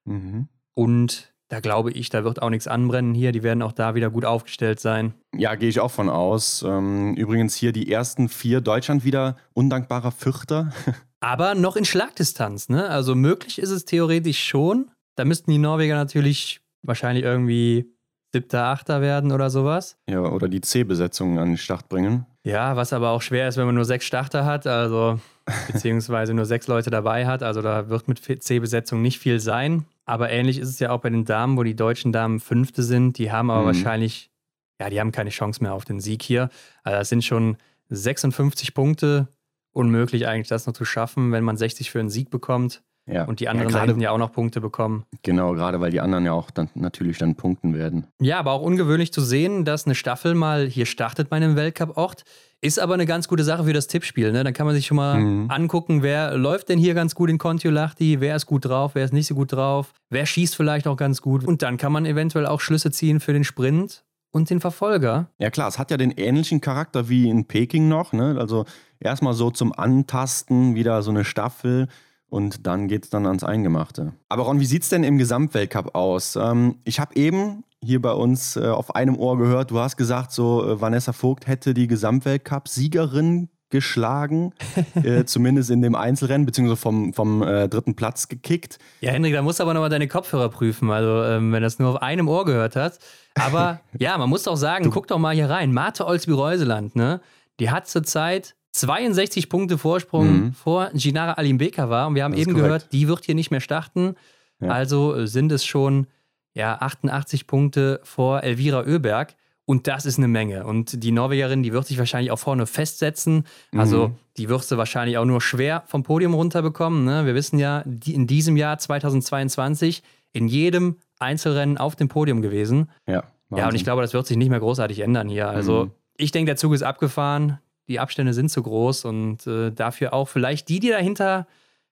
[0.06, 0.48] Mhm.
[0.74, 3.32] Und da glaube ich, da wird auch nichts anbrennen hier.
[3.32, 5.14] Die werden auch da wieder gut aufgestellt sein.
[5.36, 6.64] Ja, gehe ich auch von aus.
[6.64, 10.72] Ähm, übrigens hier die ersten vier Deutschland wieder undankbarer Vierter.
[11.20, 12.88] Aber noch in Schlagdistanz, ne?
[12.90, 14.90] Also möglich ist es theoretisch schon.
[15.16, 17.92] Da müssten die Norweger natürlich wahrscheinlich irgendwie
[18.32, 19.98] siebter, achter werden oder sowas.
[20.08, 22.26] Ja, oder die C-Besetzung an den Start bringen.
[22.44, 24.66] Ja, was aber auch schwer ist, wenn man nur sechs Starter hat.
[24.66, 25.20] Also
[25.72, 27.44] beziehungsweise nur sechs Leute dabei hat.
[27.44, 29.86] Also da wird mit C-Besetzung nicht viel sein.
[30.06, 33.18] Aber ähnlich ist es ja auch bei den Damen, wo die deutschen Damen Fünfte sind.
[33.18, 33.68] Die haben aber mhm.
[33.68, 34.32] wahrscheinlich,
[34.80, 36.50] ja, die haben keine Chance mehr auf den Sieg hier.
[36.84, 37.58] Also das sind schon
[37.90, 39.28] 56 Punkte.
[39.72, 42.82] Unmöglich eigentlich das noch zu schaffen, wenn man 60 für einen Sieg bekommt.
[43.12, 43.26] Ja.
[43.26, 45.06] Und die anderen ja, hätten ja auch noch Punkte bekommen.
[45.24, 48.08] Genau, gerade weil die anderen ja auch dann natürlich dann punkten werden.
[48.20, 52.24] Ja, aber auch ungewöhnlich zu sehen, dass eine Staffel mal hier startet bei einem Weltcup-Ort.
[52.62, 54.34] Ist aber eine ganz gute Sache für das Tippspiel.
[54.34, 54.44] Ne?
[54.44, 55.50] Dann kann man sich schon mal mhm.
[55.50, 59.14] angucken, wer läuft denn hier ganz gut in Kontiolahti, wer ist gut drauf, wer ist
[59.14, 61.46] nicht so gut drauf, wer schießt vielleicht auch ganz gut.
[61.46, 65.30] Und dann kann man eventuell auch Schlüsse ziehen für den Sprint und den Verfolger.
[65.40, 68.12] Ja klar, es hat ja den ähnlichen Charakter wie in Peking noch.
[68.12, 68.36] Ne?
[68.38, 68.66] Also
[69.00, 71.88] erstmal so zum Antasten wieder so eine Staffel
[72.30, 74.14] und dann geht es dann ans Eingemachte.
[74.30, 76.36] Aber Ron, wie sieht es denn im Gesamtweltcup aus?
[76.36, 80.32] Ähm, ich habe eben hier bei uns äh, auf einem Ohr gehört, du hast gesagt,
[80.32, 84.54] so äh, Vanessa Vogt hätte die Gesamtweltcup-Siegerin geschlagen,
[85.04, 88.80] äh, zumindest in dem Einzelrennen, beziehungsweise vom, vom äh, dritten Platz gekickt.
[89.02, 91.90] Ja, Hendrik, da musst du aber nochmal deine Kopfhörer prüfen, also ähm, wenn das nur
[91.90, 93.00] auf einem Ohr gehört hat.
[93.36, 94.90] Aber ja, man muss auch sagen, du.
[94.90, 97.22] guck doch mal hier rein, Marte Olsby-Reuseland, ne?
[97.60, 100.54] Die hat zurzeit 62 Punkte Vorsprung mhm.
[100.54, 102.08] vor Ginara Alimbeka war.
[102.08, 102.64] Und wir haben eben korrekt.
[102.64, 104.16] gehört, die wird hier nicht mehr starten.
[104.62, 104.70] Ja.
[104.70, 106.08] Also äh, sind es schon
[106.54, 109.36] ja, 88 Punkte vor Elvira Oeberg.
[109.66, 110.66] Und das ist eine Menge.
[110.66, 113.44] Und die Norwegerin, die wird sich wahrscheinlich auch vorne festsetzen.
[113.76, 114.16] Also mhm.
[114.38, 117.06] die wirst du wahrscheinlich auch nur schwer vom Podium runterbekommen.
[117.06, 117.26] Ne?
[117.28, 120.02] Wir wissen ja, die in diesem Jahr 2022
[120.32, 122.90] in jedem Einzelrennen auf dem Podium gewesen.
[123.08, 123.24] Ja,
[123.56, 125.50] ja, und ich glaube, das wird sich nicht mehr großartig ändern hier.
[125.50, 125.92] Also mhm.
[126.18, 127.60] ich denke, der Zug ist abgefahren
[127.90, 131.48] die Abstände sind zu groß und äh, dafür auch vielleicht die, die dahinter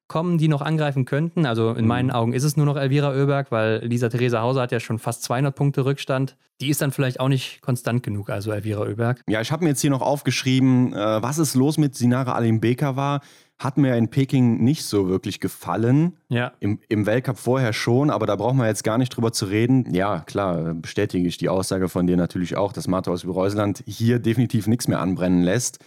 [0.08, 1.46] kommen, die noch angreifen könnten.
[1.46, 1.88] Also in mhm.
[1.88, 5.00] meinen Augen ist es nur noch Elvira Oeberg, weil Lisa Theresa Hauser hat ja schon
[5.00, 6.38] fast 200 Punkte Rückstand.
[6.62, 9.22] Die ist dann vielleicht auch nicht konstant genug, also Elvira Oeberg.
[9.28, 12.96] Ja, ich habe mir jetzt hier noch aufgeschrieben, äh, was ist los mit Sinara Alimbeka
[12.96, 13.22] war.
[13.60, 16.18] Hat mir in Peking nicht so wirklich gefallen.
[16.30, 16.54] Ja.
[16.60, 19.94] Im, Im Weltcup vorher schon, aber da brauchen wir jetzt gar nicht drüber zu reden.
[19.94, 24.20] Ja, klar, bestätige ich die Aussage von dir natürlich auch, dass Martha aus Reusland hier
[24.20, 25.80] definitiv nichts mehr anbrennen lässt.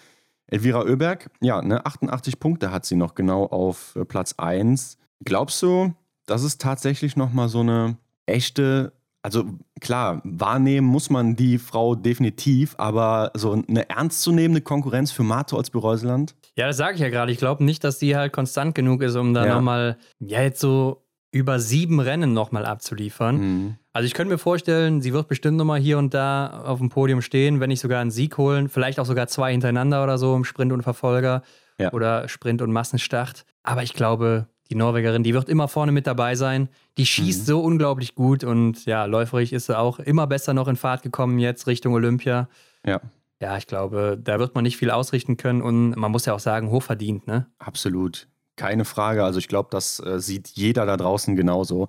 [0.49, 4.99] Elvira Oeberg, ja, ne, 88 Punkte hat sie noch genau auf äh, Platz 1.
[5.25, 5.95] Glaubst du,
[6.27, 7.97] das ist tatsächlich nochmal so eine
[8.27, 8.93] echte
[9.23, 9.45] also
[9.81, 15.71] klar, wahrnehmen muss man die Frau definitiv, aber so eine ernstzunehmende Konkurrenz für Mato als
[15.71, 16.35] Bereuseland?
[16.57, 17.33] Ja, das sage ich ja gerade.
[17.33, 19.55] Ich glaube nicht, dass die halt konstant genug ist, um da ja.
[19.55, 23.37] nochmal, ja, jetzt so über sieben Rennen nochmal abzuliefern.
[23.37, 23.77] Mhm.
[23.93, 27.23] Also ich könnte mir vorstellen, sie wird bestimmt nochmal hier und da auf dem Podium
[27.23, 30.45] stehen, wenn nicht sogar einen Sieg holen, vielleicht auch sogar zwei hintereinander oder so im
[30.45, 31.43] Sprint und Verfolger
[31.79, 31.93] ja.
[31.93, 33.45] oder Sprint und Massenstart.
[33.63, 36.69] Aber ich glaube, die Norwegerin, die wird immer vorne mit dabei sein.
[36.97, 37.45] Die schießt mhm.
[37.45, 41.39] so unglaublich gut und ja, läuferig ist sie auch immer besser noch in Fahrt gekommen
[41.39, 42.49] jetzt Richtung Olympia.
[42.87, 43.01] Ja.
[43.43, 46.41] Ja, ich glaube, da wird man nicht viel ausrichten können und man muss ja auch
[46.41, 47.47] sagen, hochverdient, ne?
[47.59, 48.29] Absolut.
[48.57, 49.25] Keine Frage.
[49.25, 51.89] Also ich glaube, das äh, sieht jeder da draußen genauso.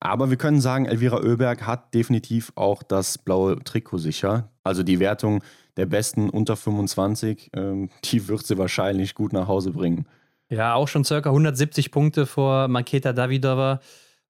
[0.00, 4.50] Aber wir können sagen, Elvira Oeberg hat definitiv auch das blaue Trikot sicher.
[4.64, 5.44] Also die Wertung
[5.76, 10.06] der Besten unter 25, ähm, die wird sie wahrscheinlich gut nach Hause bringen.
[10.52, 13.80] Ja, auch schon circa 170 Punkte vor Maketa Davidova.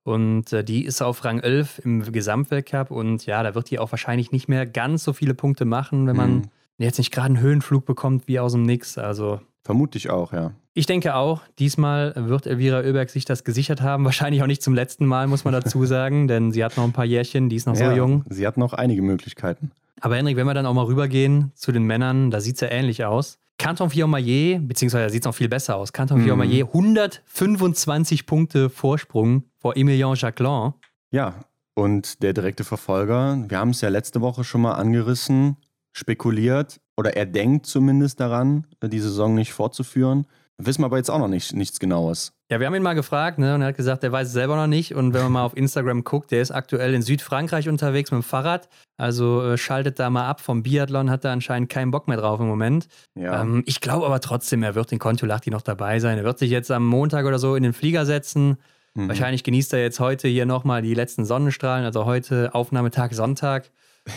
[0.05, 2.93] Und äh, die ist auf Rang 11 im Gesamtweltcup.
[2.93, 6.17] Und ja, da wird die auch wahrscheinlich nicht mehr ganz so viele Punkte machen, wenn
[6.17, 6.51] man mhm.
[6.79, 8.99] jetzt nicht gerade einen Höhenflug bekommt wie aus dem Nix.
[8.99, 9.41] Also.
[9.65, 10.53] Vermutlich auch, ja.
[10.75, 14.05] Ich denke auch, diesmal wird Elvira Oeberg sich das gesichert haben.
[14.05, 16.93] Wahrscheinlich auch nicht zum letzten Mal, muss man dazu sagen, denn sie hat noch ein
[16.93, 18.25] paar Jährchen, die ist noch ja, so jung.
[18.29, 19.73] Sie hat noch einige Möglichkeiten.
[20.01, 22.69] Aber Henrik, wenn wir dann auch mal rübergehen zu den Männern, da sieht es ja
[22.69, 23.39] ähnlich aus.
[23.63, 25.93] Canton Fiormaillet, beziehungsweise sieht es noch viel besser aus.
[25.93, 26.25] Canton mhm.
[26.25, 30.73] Fiormaillet, 125 Punkte Vorsprung vor Emilien Jacquelin.
[31.13, 31.45] Ja,
[31.75, 35.59] und der direkte Verfolger, wir haben es ja letzte Woche schon mal angerissen,
[35.93, 40.27] spekuliert oder er denkt zumindest daran, die Saison nicht fortzuführen.
[40.59, 42.33] Wissen wir aber jetzt auch noch nicht, nichts Genaues.
[42.53, 44.57] Ja, wir haben ihn mal gefragt ne, und er hat gesagt, er weiß es selber
[44.57, 44.95] noch nicht.
[44.95, 48.23] Und wenn man mal auf Instagram guckt, der ist aktuell in Südfrankreich unterwegs mit dem
[48.23, 48.69] Fahrrad.
[48.99, 52.41] Also äh, schaltet da mal ab vom Biathlon, hat da anscheinend keinen Bock mehr drauf
[52.41, 52.89] im Moment.
[53.15, 53.41] Ja.
[53.41, 56.19] Ähm, ich glaube aber trotzdem, er wird in Kontiolahti noch dabei sein.
[56.19, 58.59] Er wird sich jetzt am Montag oder so in den Flieger setzen.
[58.93, 59.09] Mhm.
[59.09, 63.71] Wahrscheinlich genießt er jetzt heute hier nochmal die letzten Sonnenstrahlen, also heute Aufnahmetag Sonntag.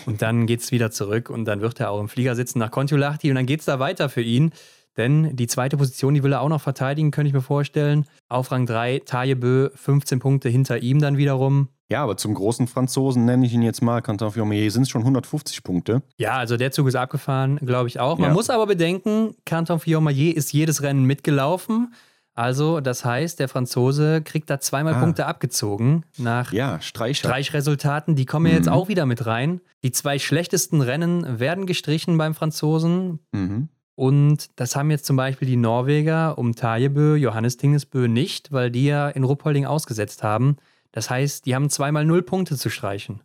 [0.08, 2.72] Und dann geht es wieder zurück und dann wird er auch im Flieger sitzen nach
[2.72, 4.52] Kontiolahti und dann geht es da weiter für ihn.
[4.98, 8.06] Denn die zweite Position, die will er auch noch verteidigen, könnte ich mir vorstellen.
[8.30, 11.70] Auf Rang 3, Taillebö, 15 Punkte hinter ihm dann wiederum.
[11.90, 15.02] Ja, aber zum großen Franzosen nenne ich ihn jetzt mal, Quentin Fiormier, sind es schon
[15.02, 16.02] 150 Punkte.
[16.18, 18.18] Ja, also der Zug ist abgefahren, glaube ich auch.
[18.18, 18.34] Man ja.
[18.34, 21.94] muss aber bedenken, Canton Fiormaillet ist jedes Rennen mitgelaufen.
[22.34, 25.00] Also, das heißt, der Franzose kriegt da zweimal ah.
[25.00, 28.16] Punkte abgezogen nach ja, Streichresultaten.
[28.16, 28.58] Die kommen mhm.
[28.58, 29.62] jetzt auch wieder mit rein.
[29.84, 33.20] Die zwei schlechtesten Rennen werden gestrichen beim Franzosen.
[33.32, 33.70] Mhm.
[33.96, 38.86] Und das haben jetzt zum Beispiel die Norweger um Tajebø, Johannes Tingesbø nicht, weil die
[38.86, 40.58] ja in Ruppolding ausgesetzt haben.
[40.92, 43.22] Das heißt, die haben zweimal null Punkte zu streichen.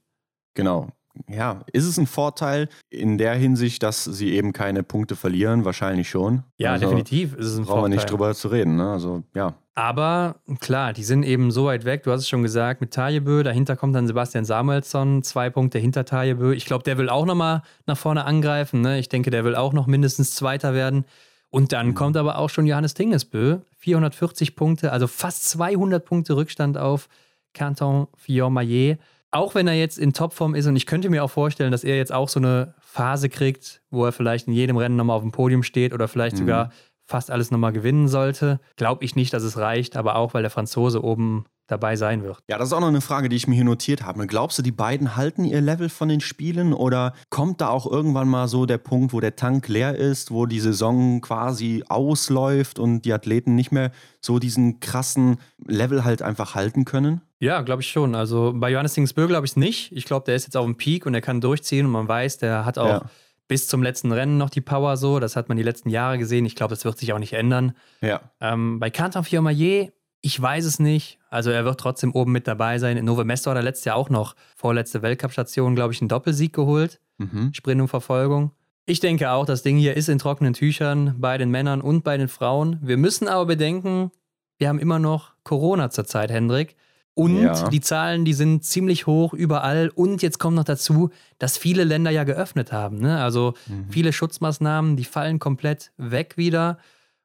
[0.55, 0.89] Genau
[1.29, 5.65] ja, ist es ein Vorteil in der Hinsicht, dass sie eben keine Punkte verlieren?
[5.65, 6.45] Wahrscheinlich schon.
[6.57, 7.75] Ja, also, definitiv ist es ein brauchen Vorteil.
[7.75, 8.91] Brauchen wir nicht drüber zu reden, ne?
[8.91, 9.55] Also, ja.
[9.75, 12.03] Aber klar, die sind eben so weit weg.
[12.03, 13.43] Du hast es schon gesagt, mit Tajebö.
[13.43, 16.53] Dahinter kommt dann Sebastian Samuelsson, zwei Punkte hinter Tajebö.
[16.53, 18.83] Ich glaube, der will auch nochmal nach vorne angreifen.
[18.83, 18.99] Ne?
[18.99, 21.05] Ich denke, der will auch noch mindestens Zweiter werden.
[21.49, 21.95] Und dann mhm.
[21.95, 23.59] kommt aber auch schon Johannes Tingesbö.
[23.79, 27.09] 440 Punkte, also fast 200 Punkte Rückstand auf
[27.55, 28.99] Canton Fiormaillet
[29.31, 31.97] auch wenn er jetzt in Topform ist und ich könnte mir auch vorstellen, dass er
[31.97, 35.33] jetzt auch so eine Phase kriegt, wo er vielleicht in jedem Rennen nochmal auf dem
[35.33, 36.41] Podium steht oder vielleicht mhm.
[36.41, 36.71] sogar
[37.05, 40.51] fast alles nochmal gewinnen sollte, glaube ich nicht, dass es reicht, aber auch, weil der
[40.51, 42.39] Franzose oben dabei sein wird.
[42.49, 44.27] Ja, das ist auch noch eine Frage, die ich mir hier notiert habe.
[44.27, 48.29] Glaubst du, die beiden halten ihr Level von den Spielen oder kommt da auch irgendwann
[48.29, 53.03] mal so der Punkt, wo der Tank leer ist, wo die Saison quasi ausläuft und
[53.03, 57.21] die Athleten nicht mehr so diesen krassen Level halt einfach halten können?
[57.41, 58.15] Ja, glaube ich schon.
[58.15, 59.93] Also bei Johannes Dingsbö glaube ich es nicht.
[59.93, 62.39] Ich glaube, der ist jetzt auf dem Peak und er kann durchziehen und man weiß,
[62.39, 63.11] der hat auch ja.
[63.49, 65.21] bis zum letzten Rennen noch die Power so.
[65.21, 66.45] Das hat man die letzten Jahre gesehen.
[66.45, 67.73] Ich glaube, das wird sich auch nicht ändern.
[68.03, 68.21] Ja.
[68.41, 69.93] Ähm, bei Canton Fiormaillet,
[70.23, 71.19] ich weiß es nicht.
[71.31, 72.97] Also er wird trotzdem oben mit dabei sein.
[72.97, 76.53] In Nove Mesto hat er letztes Jahr auch noch vorletzte Weltcup-Station, glaube ich, einen Doppelsieg
[76.53, 77.01] geholt.
[77.19, 77.53] Mhm.
[77.55, 78.53] Sprint und Verfolgung.
[78.87, 82.17] Ich denke auch, das Ding hier ist in trockenen Tüchern bei den Männern und bei
[82.17, 82.79] den Frauen.
[82.83, 84.11] Wir müssen aber bedenken,
[84.59, 86.77] wir haben immer noch Corona zurzeit, Hendrik.
[87.15, 87.69] Und ja.
[87.69, 89.91] die Zahlen, die sind ziemlich hoch überall.
[89.95, 92.99] Und jetzt kommt noch dazu, dass viele Länder ja geöffnet haben.
[92.99, 93.23] Ne?
[93.23, 93.87] Also mhm.
[93.91, 96.79] viele Schutzmaßnahmen, die fallen komplett weg wieder.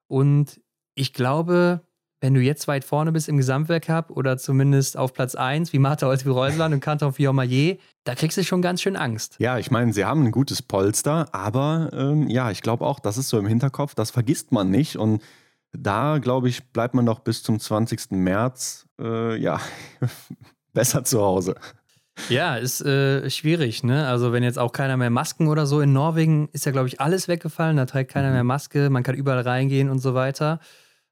[0.07, 0.59] Und
[0.95, 1.81] ich glaube,
[2.26, 6.07] wenn du jetzt weit vorne bist im Gesamtweltcup oder zumindest auf Platz 1, wie Martha
[6.07, 9.36] Olsby-Reusland und Canton Fiormaillet, da kriegst du schon ganz schön Angst.
[9.38, 13.19] Ja, ich meine, sie haben ein gutes Polster, aber ähm, ja, ich glaube auch, das
[13.19, 14.95] ist so im Hinterkopf, das vergisst man nicht.
[14.95, 15.21] Und
[15.71, 18.09] da, glaube ich, bleibt man noch bis zum 20.
[18.13, 19.61] März, äh, ja,
[20.73, 21.53] besser zu Hause.
[22.30, 24.07] Ja, ist äh, schwierig, ne?
[24.07, 26.99] Also, wenn jetzt auch keiner mehr Masken oder so in Norwegen ist ja, glaube ich,
[26.99, 27.78] alles weggefallen.
[27.78, 28.34] Da trägt keiner mhm.
[28.34, 30.59] mehr Maske, man kann überall reingehen und so weiter.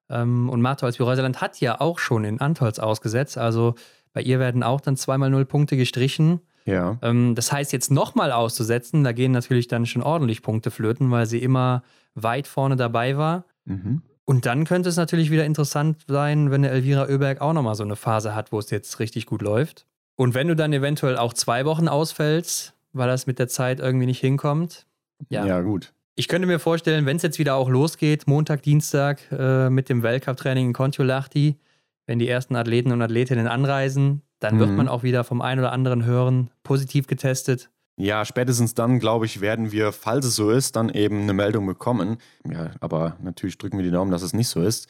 [0.10, 3.38] Ähm, und Martha als Reuseland hat ja auch schon in Antolz ausgesetzt.
[3.38, 3.76] Also,
[4.14, 6.42] bei ihr werden auch dann zweimal null Punkte gestrichen.
[6.66, 6.98] Ja.
[7.02, 11.26] Ähm, das heißt, jetzt nochmal auszusetzen, da gehen natürlich dann schon ordentlich Punkte flöten, weil
[11.26, 11.84] sie immer
[12.16, 13.46] weit vorne dabei war.
[13.66, 14.02] Mhm.
[14.26, 17.84] Und dann könnte es natürlich wieder interessant sein, wenn der Elvira Oeberg auch nochmal so
[17.84, 19.86] eine Phase hat, wo es jetzt richtig gut läuft.
[20.16, 24.06] Und wenn du dann eventuell auch zwei Wochen ausfällst, weil das mit der Zeit irgendwie
[24.06, 24.86] nicht hinkommt.
[25.30, 25.94] Ja, ja gut.
[26.16, 30.04] Ich könnte mir vorstellen, wenn es jetzt wieder auch losgeht, Montag, Dienstag äh, mit dem
[30.04, 31.58] Weltcup-Training in Kontiolahti,
[32.06, 34.60] wenn die ersten Athleten und Athletinnen anreisen, dann mhm.
[34.60, 37.72] wird man auch wieder vom einen oder anderen hören, positiv getestet.
[37.98, 41.66] Ja, spätestens dann, glaube ich, werden wir, falls es so ist, dann eben eine Meldung
[41.66, 42.18] bekommen.
[42.48, 44.88] Ja, aber natürlich drücken wir die Daumen, dass es nicht so ist.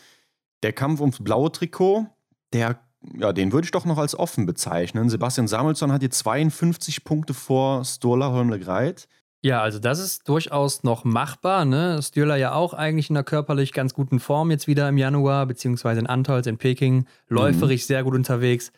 [0.63, 2.07] Der Kampf ums blaue Trikot,
[2.53, 2.80] der,
[3.17, 5.09] ja, den würde ich doch noch als offen bezeichnen.
[5.09, 9.07] Sebastian Samuelsson hat hier 52 Punkte vor Stola Holmle-Greit.
[9.43, 11.65] Ja, also das ist durchaus noch machbar.
[11.65, 12.01] Ne?
[12.01, 15.99] Stürler ja auch eigentlich in einer körperlich ganz guten Form jetzt wieder im Januar, beziehungsweise
[15.99, 17.87] in Antolz, in Peking, läuferisch mhm.
[17.87, 18.71] sehr gut unterwegs.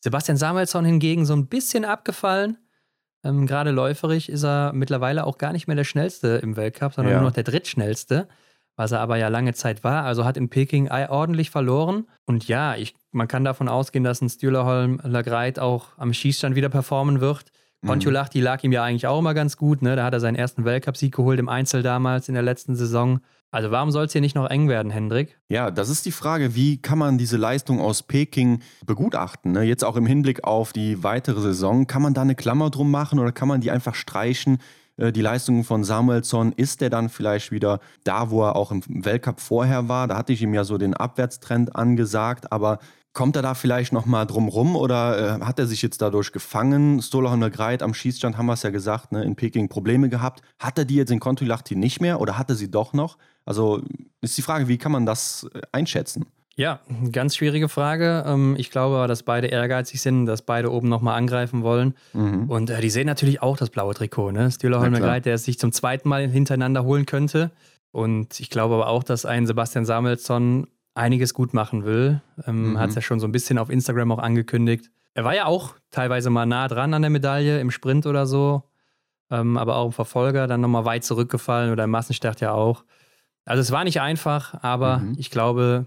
[0.00, 2.58] Sebastian Samuelsson hingegen so ein bisschen abgefallen.
[3.22, 7.14] Ähm, Gerade läuferig ist er mittlerweile auch gar nicht mehr der schnellste im Weltcup, sondern
[7.14, 7.20] ja.
[7.20, 8.26] nur noch der drittschnellste,
[8.74, 10.04] was er aber ja lange Zeit war.
[10.04, 12.08] Also hat in Peking ordentlich verloren.
[12.26, 16.70] Und ja, ich, man kann davon ausgehen, dass ein Stühlerholm Lagreit auch am Schießstand wieder
[16.70, 17.52] performen wird.
[17.86, 19.82] Pontiolach, die lag ihm ja eigentlich auch immer ganz gut.
[19.82, 19.96] Ne?
[19.96, 23.20] Da hat er seinen ersten Weltcupsieg geholt im Einzel damals in der letzten Saison.
[23.50, 25.38] Also warum soll es hier nicht noch eng werden, Hendrik?
[25.48, 29.52] Ja, das ist die Frage, wie kann man diese Leistung aus Peking begutachten?
[29.52, 29.62] Ne?
[29.62, 31.86] Jetzt auch im Hinblick auf die weitere Saison.
[31.86, 34.58] Kann man da eine Klammer drum machen oder kann man die einfach streichen?
[34.98, 38.82] Äh, die Leistungen von Samuelsson, ist der dann vielleicht wieder da, wo er auch im
[38.86, 40.08] Weltcup vorher war?
[40.08, 42.78] Da hatte ich ihm ja so den Abwärtstrend angesagt, aber
[43.18, 47.02] Kommt er da vielleicht nochmal drum rum oder äh, hat er sich jetzt dadurch gefangen?
[47.02, 50.40] Stolaholmer Greit am Schießstand haben wir es ja gesagt, ne, in Peking Probleme gehabt.
[50.60, 53.18] Hat er die jetzt in Kontulachti nicht mehr oder hat er sie doch noch?
[53.44, 53.82] Also
[54.20, 56.26] ist die Frage, wie kann man das äh, einschätzen?
[56.54, 56.78] Ja,
[57.10, 58.22] ganz schwierige Frage.
[58.24, 61.94] Ähm, ich glaube aber, dass beide ehrgeizig sind, dass beide oben nochmal angreifen wollen.
[62.12, 62.48] Mhm.
[62.48, 64.30] Und äh, die sehen natürlich auch das blaue Trikot.
[64.30, 64.52] Ne?
[64.52, 67.50] Stühler Greit, der es sich zum zweiten Mal hintereinander holen könnte.
[67.90, 70.68] Und ich glaube aber auch, dass ein Sebastian Samuelsson
[70.98, 72.20] einiges gut machen will.
[72.46, 72.78] Ähm, mhm.
[72.78, 74.90] Hat es ja schon so ein bisschen auf Instagram auch angekündigt.
[75.14, 78.62] Er war ja auch teilweise mal nah dran an der Medaille im Sprint oder so,
[79.30, 82.84] ähm, aber auch im Verfolger dann nochmal weit zurückgefallen oder im Massenstart ja auch.
[83.44, 85.14] Also es war nicht einfach, aber mhm.
[85.16, 85.86] ich glaube,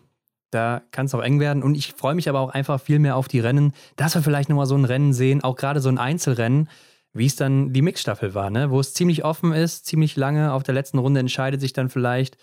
[0.50, 1.64] da kann es auch eng werden.
[1.64, 4.50] Und ich freue mich aber auch einfach viel mehr auf die Rennen, dass wir vielleicht
[4.50, 6.70] nochmal so ein Rennen sehen, auch gerade so ein Einzelrennen,
[7.14, 8.70] wie es dann die Mixstaffel war, ne?
[8.70, 10.54] wo es ziemlich offen ist, ziemlich lange.
[10.54, 12.38] Auf der letzten Runde entscheidet sich dann vielleicht,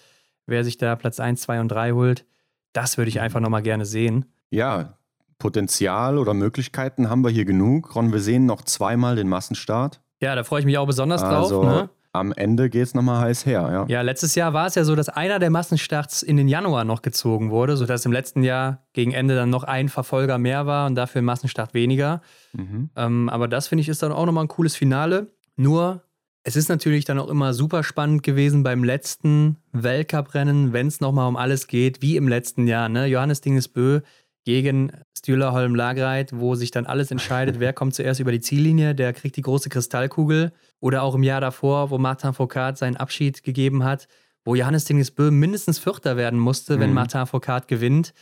[0.46, 2.24] wer sich da Platz 1, 2 und 3 holt.
[2.72, 4.26] Das würde ich einfach nochmal gerne sehen.
[4.50, 4.98] Ja,
[5.38, 7.94] Potenzial oder Möglichkeiten haben wir hier genug.
[7.94, 10.00] Ron, wir sehen noch zweimal den Massenstart.
[10.20, 11.64] Ja, da freue ich mich auch besonders also, drauf.
[11.64, 11.90] Ne?
[12.12, 13.86] Am Ende geht es nochmal heiß her, ja.
[13.86, 17.02] Ja, letztes Jahr war es ja so, dass einer der Massenstarts in den Januar noch
[17.02, 20.94] gezogen wurde, sodass im letzten Jahr gegen Ende dann noch ein Verfolger mehr war und
[20.96, 22.22] dafür ein Massenstart weniger.
[22.54, 22.90] Mhm.
[22.96, 25.28] Ähm, aber das finde ich ist dann auch nochmal ein cooles Finale.
[25.56, 26.02] Nur
[26.44, 31.28] es ist natürlich dann auch immer super spannend gewesen beim letzten Weltcuprennen, wenn es nochmal
[31.28, 32.88] um alles geht, wie im letzten Jahr.
[32.88, 33.06] Ne?
[33.06, 34.00] Johannes Dingesbö
[34.44, 39.12] gegen Stühlerholm Lagreit, wo sich dann alles entscheidet, wer kommt zuerst über die Ziellinie, der
[39.12, 40.52] kriegt die große Kristallkugel.
[40.80, 44.08] Oder auch im Jahr davor, wo Martin Foucault seinen Abschied gegeben hat,
[44.44, 46.94] wo Johannes Dingesbö mindestens Vierter werden musste, wenn mhm.
[46.94, 48.14] Martin Foucault gewinnt,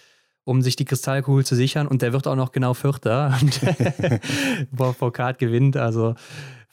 [0.42, 1.86] um sich die Kristallkugel zu sichern.
[1.86, 3.38] Und der wird auch noch genau Vierter,
[4.72, 5.76] wo Foucault gewinnt.
[5.76, 6.14] Also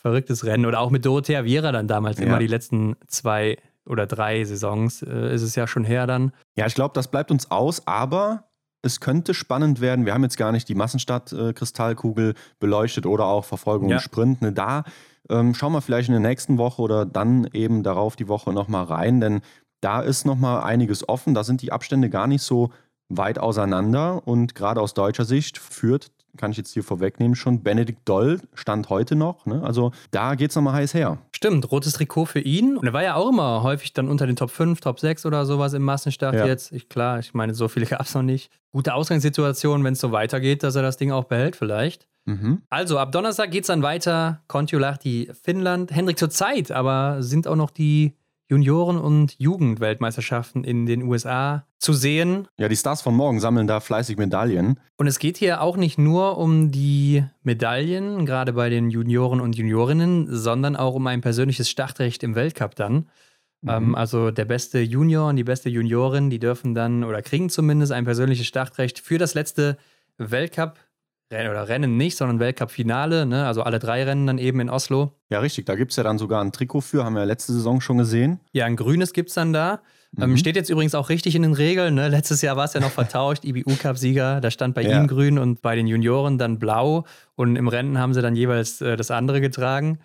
[0.04, 0.66] verrücktes Rennen.
[0.68, 2.26] Oder auch mit Dorothea Viera dann damals ja.
[2.26, 6.32] immer die letzten zwei oder drei Saisons äh, ist es ja schon her dann.
[6.56, 8.46] Ja, ich glaube, das bleibt uns aus, aber
[8.82, 10.06] es könnte spannend werden.
[10.06, 13.98] Wir haben jetzt gar nicht die Massenstadt-Kristallkugel äh, beleuchtet oder auch Verfolgung ja.
[13.98, 14.42] und Sprint.
[14.42, 14.84] Ne, da
[15.30, 18.86] ähm, schauen wir vielleicht in der nächsten Woche oder dann eben darauf die Woche nochmal
[18.86, 19.42] rein, denn
[19.82, 21.34] da ist nochmal einiges offen.
[21.34, 22.72] Da sind die Abstände gar nicht so
[23.10, 27.64] weit auseinander und gerade aus deutscher Sicht führt kann ich jetzt hier vorwegnehmen schon.
[27.64, 29.46] Benedikt Doll stand heute noch.
[29.46, 29.62] Ne?
[29.64, 31.20] Also da geht es nochmal heiß her.
[31.36, 32.78] Stimmt, rotes Trikot für ihn.
[32.78, 35.46] Und er war ja auch immer häufig dann unter den Top 5, Top 6 oder
[35.46, 36.46] sowas im Massenstart ja.
[36.46, 36.72] jetzt.
[36.72, 38.52] Ich, klar, ich meine, so viele gab es noch nicht.
[38.72, 42.08] Gute Ausgangssituation, wenn es so weitergeht, dass er das Ding auch behält vielleicht.
[42.26, 42.62] Mhm.
[42.70, 44.42] Also ab Donnerstag geht es dann weiter.
[44.48, 45.92] Kontiolahti, Finnland.
[45.92, 48.14] Hendrik zur Zeit, aber sind auch noch die
[48.50, 52.48] Junioren- und Jugendweltmeisterschaften in den USA zu sehen.
[52.58, 54.80] Ja, die Stars von morgen sammeln da fleißig Medaillen.
[54.98, 59.56] Und es geht hier auch nicht nur um die Medaillen, gerade bei den Junioren und
[59.56, 63.10] Juniorinnen, sondern auch um ein persönliches Startrecht im Weltcup dann.
[63.62, 63.70] Mhm.
[63.70, 67.92] Ähm, also der beste Junior und die beste Juniorin, die dürfen dann oder kriegen zumindest
[67.92, 69.78] ein persönliches Startrecht für das letzte
[70.18, 70.78] Weltcup
[71.34, 73.46] Rennen oder Rennen nicht, sondern Weltcup-Finale, ne?
[73.46, 75.12] also alle drei Rennen dann eben in Oslo.
[75.30, 77.54] Ja, richtig, da gibt es ja dann sogar ein Trikot für, haben wir ja letzte
[77.54, 78.40] Saison schon gesehen.
[78.52, 79.82] Ja, ein grünes gibt es dann da.
[80.18, 80.32] Ähm, mhm.
[80.32, 81.96] Ähm, steht jetzt übrigens auch richtig in den Regeln.
[81.96, 82.08] Ne?
[82.08, 85.00] Letztes Jahr war es ja noch vertauscht, IBU-Cup-Sieger, da stand bei ja.
[85.00, 87.06] ihm grün und bei den Junioren dann blau.
[87.36, 90.00] Und im Rennen haben sie dann jeweils äh, das andere getragen,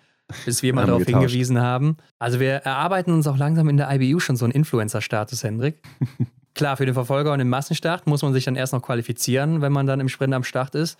[0.45, 1.97] bis wir mal darauf hingewiesen haben.
[2.17, 5.81] Also wir erarbeiten uns auch langsam in der IBU schon so einen Influencer-Status, Hendrik.
[6.55, 9.71] Klar, für den Verfolger und den Massenstart muss man sich dann erst noch qualifizieren, wenn
[9.71, 10.99] man dann im Sprint am Start ist.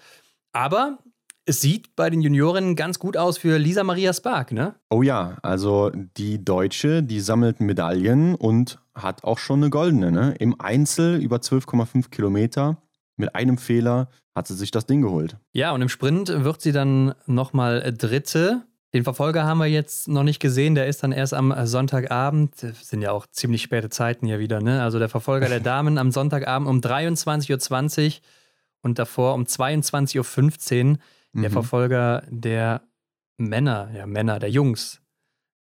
[0.51, 0.99] Aber
[1.45, 4.75] es sieht bei den Juniorinnen ganz gut aus für Lisa Maria Spark, ne?
[4.91, 10.35] Oh ja, also die Deutsche, die sammelt Medaillen und hat auch schon eine goldene, ne?
[10.37, 12.77] Im Einzel über 12,5 Kilometer.
[13.15, 15.37] Mit einem Fehler hat sie sich das Ding geholt.
[15.51, 18.61] Ja, und im Sprint wird sie dann nochmal Dritte.
[18.93, 22.61] Den Verfolger haben wir jetzt noch nicht gesehen, der ist dann erst am Sonntagabend.
[22.61, 24.83] Das sind ja auch ziemlich späte Zeiten hier wieder, ne?
[24.83, 27.51] Also der Verfolger der Damen am Sonntagabend um 23.20
[28.07, 28.21] Uhr
[28.81, 30.97] und davor um 22.15 Uhr
[31.33, 31.53] der mhm.
[31.53, 32.81] Verfolger der
[33.37, 35.01] Männer, ja, Männer, der Jungs,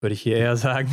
[0.01, 0.91] würde ich hier eher sagen.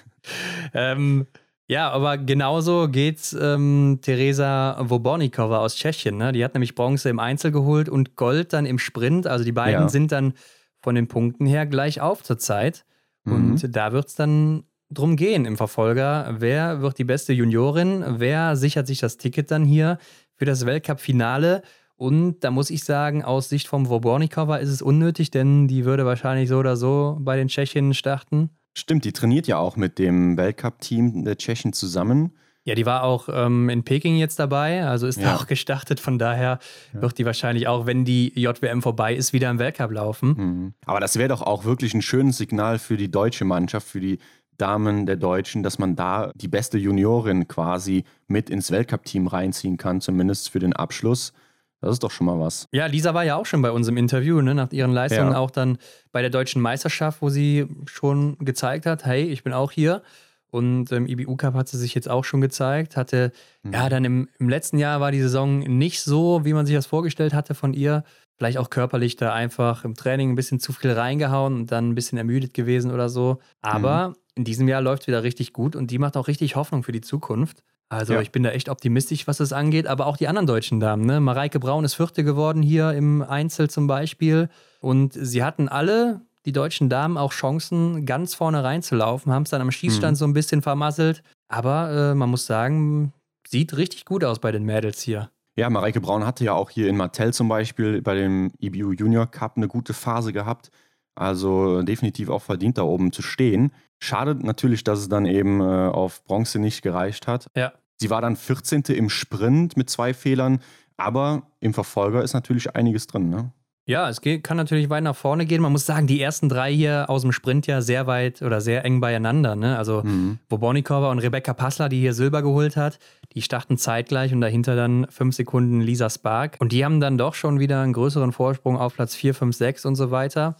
[0.74, 1.26] ähm,
[1.68, 6.16] ja, aber genauso geht's ähm, Teresa Wobornikova aus Tschechien.
[6.16, 6.32] Ne?
[6.32, 9.26] Die hat nämlich Bronze im Einzel geholt und Gold dann im Sprint.
[9.26, 9.88] Also die beiden ja.
[9.88, 10.34] sind dann
[10.80, 12.84] von den Punkten her gleich auf zur Zeit.
[13.24, 13.32] Mhm.
[13.32, 16.36] Und da wird es dann drum gehen im Verfolger.
[16.38, 18.04] Wer wird die beste Juniorin?
[18.18, 19.98] Wer sichert sich das Ticket dann hier
[20.36, 21.62] für das Weltcup-Finale?
[21.96, 26.04] Und da muss ich sagen, aus Sicht vom Vobornikova ist es unnötig, denn die würde
[26.04, 28.50] wahrscheinlich so oder so bei den Tschechinnen starten.
[28.74, 32.32] Stimmt, die trainiert ja auch mit dem Weltcup-Team der Tschechen zusammen.
[32.64, 35.30] Ja, die war auch ähm, in Peking jetzt dabei, also ist Ja.
[35.30, 36.00] da auch gestartet.
[36.00, 36.58] Von daher
[36.92, 40.28] wird die wahrscheinlich auch, wenn die JWM vorbei ist, wieder im Weltcup laufen.
[40.36, 40.74] Mhm.
[40.84, 44.18] Aber das wäre doch auch wirklich ein schönes Signal für die deutsche Mannschaft, für die
[44.58, 50.00] Damen der Deutschen, dass man da die beste Juniorin quasi mit ins Weltcup-Team reinziehen kann,
[50.00, 51.32] zumindest für den Abschluss.
[51.80, 52.66] Das ist doch schon mal was.
[52.72, 55.38] Ja, Lisa war ja auch schon bei uns im Interview, ne, nach ihren Leistungen, Ja.
[55.38, 55.78] auch dann
[56.10, 60.02] bei der deutschen Meisterschaft, wo sie schon gezeigt hat, hey, ich bin auch hier.
[60.50, 62.96] Und im IBU Cup hat sie sich jetzt auch schon gezeigt.
[62.96, 63.32] Hatte,
[63.70, 66.86] ja, dann im, im letzten Jahr war die Saison nicht so, wie man sich das
[66.86, 68.04] vorgestellt hatte von ihr.
[68.38, 71.94] Vielleicht auch körperlich da einfach im Training ein bisschen zu viel reingehauen und dann ein
[71.94, 73.38] bisschen ermüdet gewesen oder so.
[73.60, 76.82] Aber in diesem Jahr läuft es wieder richtig gut und die macht auch richtig Hoffnung
[76.82, 77.62] für die Zukunft.
[77.88, 78.20] Also Ja.
[78.20, 81.04] ich bin da echt optimistisch, was das angeht, aber auch die anderen deutschen Damen.
[81.06, 81.20] Ne?
[81.20, 84.48] Mareike Braun ist Vierte geworden hier im Einzel zum Beispiel.
[84.80, 89.60] Und sie hatten alle, die deutschen Damen, auch Chancen, ganz vorne reinzulaufen, haben es dann
[89.62, 91.22] am Schießstand so ein bisschen vermasselt.
[91.48, 93.12] Aber äh, man muss sagen,
[93.48, 95.30] sieht richtig gut aus bei den Mädels hier.
[95.56, 99.26] Ja, Mareike Braun hatte ja auch hier in Martell zum Beispiel bei dem IBU Junior
[99.26, 100.70] Cup eine gute Phase gehabt.
[101.14, 103.72] Also definitiv auch verdient, da oben zu stehen.
[103.98, 107.48] Schade natürlich, dass es dann eben äh, auf Bronze nicht gereicht hat.
[107.56, 107.72] Ja.
[107.98, 108.82] Sie war dann 14.
[108.88, 110.60] im Sprint mit zwei Fehlern,
[110.96, 113.30] aber im Verfolger ist natürlich einiges drin.
[113.30, 113.52] Ne?
[113.88, 115.62] Ja, es geht, kann natürlich weit nach vorne gehen.
[115.62, 118.84] Man muss sagen, die ersten drei hier aus dem Sprint ja sehr weit oder sehr
[118.84, 119.54] eng beieinander.
[119.54, 119.78] Ne?
[119.78, 120.40] Also Mhm.
[120.48, 122.98] Bobornikova und Rebecca Passler, die hier Silber geholt hat,
[123.34, 126.56] die starten zeitgleich und dahinter dann fünf Sekunden Lisa Spark.
[126.58, 129.86] Und die haben dann doch schon wieder einen größeren Vorsprung auf Platz 4, 5, 6
[129.86, 130.56] und so weiter.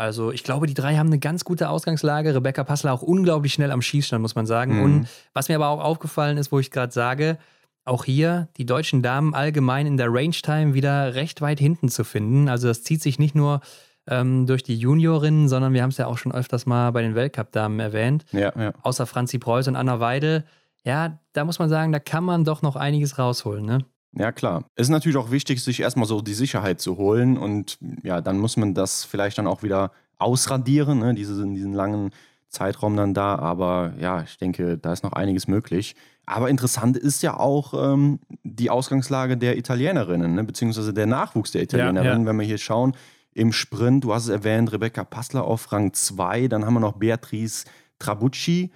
[0.00, 2.34] Also ich glaube, die drei haben eine ganz gute Ausgangslage.
[2.34, 4.78] Rebecca Passler auch unglaublich schnell am Schießstand, muss man sagen.
[4.78, 4.82] Mhm.
[4.82, 7.36] Und was mir aber auch aufgefallen ist, wo ich gerade sage,
[7.84, 12.48] auch hier die deutschen Damen allgemein in der Range-Time wieder recht weit hinten zu finden.
[12.48, 13.60] Also das zieht sich nicht nur
[14.06, 17.14] ähm, durch die Juniorinnen, sondern wir haben es ja auch schon öfters mal bei den
[17.14, 18.72] Weltcup-Damen erwähnt Ja, ja.
[18.80, 20.44] außer Franzi Preuß und Anna Weidel,
[20.82, 23.84] ja, da muss man sagen, da kann man doch noch einiges rausholen, ne?
[24.12, 24.64] Ja, klar.
[24.74, 28.38] Es ist natürlich auch wichtig, sich erstmal so die Sicherheit zu holen und ja, dann
[28.38, 31.14] muss man das vielleicht dann auch wieder ausradieren, ne?
[31.14, 32.10] Diese, diesen langen
[32.48, 33.36] Zeitraum dann da.
[33.36, 35.94] Aber ja, ich denke, da ist noch einiges möglich.
[36.26, 40.44] Aber interessant ist ja auch ähm, die Ausgangslage der Italienerinnen, ne?
[40.44, 42.22] beziehungsweise der Nachwuchs der Italienerinnen.
[42.22, 42.28] ja.
[42.28, 42.94] Wenn wir hier schauen,
[43.32, 46.98] im Sprint, du hast es erwähnt, Rebecca Passler auf Rang 2, dann haben wir noch
[46.98, 47.64] Beatrice
[47.98, 48.70] Trabucci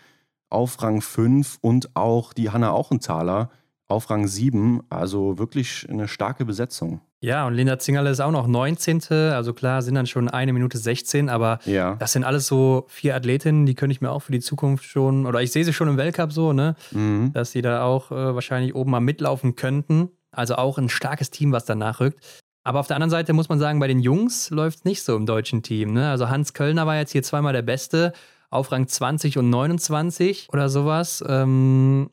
[0.49, 3.51] auf Rang 5 und auch die Hanna Auchenthaler
[3.89, 4.83] auf Rang 7.
[4.91, 7.01] Also wirklich eine starke Besetzung.
[7.21, 9.01] Ja, und Linda Zingerle ist auch noch 19.
[9.11, 11.95] Also klar, sind dann schon eine Minute 16, aber Ja.
[11.97, 15.25] das sind alles so vier Athletinnen, die könnte ich mir auch für die Zukunft schon,
[15.27, 16.77] oder ich sehe sie schon im Weltcup so, ne?
[16.93, 17.33] Mhm.
[17.33, 20.11] Dass sie da auch äh, wahrscheinlich oben mal mitlaufen könnten.
[20.33, 22.19] Also auch ein starkes Team, was da nachrückt.
[22.63, 25.17] Aber auf der anderen Seite muss man sagen, bei den Jungs läuft es nicht so
[25.17, 25.93] im deutschen Team.
[25.93, 26.11] Ne?
[26.11, 28.13] Also Hans Kölner war jetzt hier zweimal der Beste,
[28.51, 31.23] auf Rang 20 und 29 oder sowas.
[31.27, 32.11] Ähm,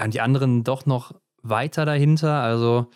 [0.00, 2.42] ja, und die anderen doch noch weiter dahinter.
[2.42, 2.86] Also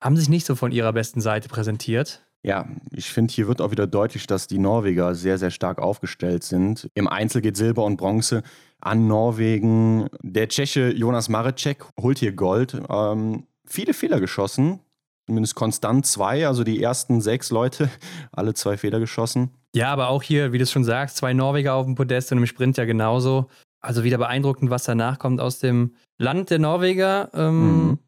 [0.00, 2.24] haben sich nicht so von ihrer besten Seite präsentiert.
[2.44, 6.42] Ja, ich finde, hier wird auch wieder deutlich, dass die Norweger sehr, sehr stark aufgestellt
[6.42, 6.88] sind.
[6.94, 8.42] Im Einzel geht Silber und Bronze
[8.80, 10.08] an Norwegen.
[10.22, 12.80] Der Tscheche Jonas Marecek holt hier Gold.
[12.88, 14.80] Ähm, viele Fehler geschossen,
[15.26, 17.88] zumindest konstant zwei, also die ersten sechs Leute,
[18.32, 19.50] alle zwei Fehler geschossen.
[19.74, 22.38] Ja, aber auch hier, wie du es schon sagst, zwei Norweger auf dem Podest und
[22.38, 23.48] im Sprint ja genauso.
[23.82, 27.30] Also wieder beeindruckend, was danach kommt aus dem Land der Norweger.
[27.34, 27.98] Ähm, Mhm.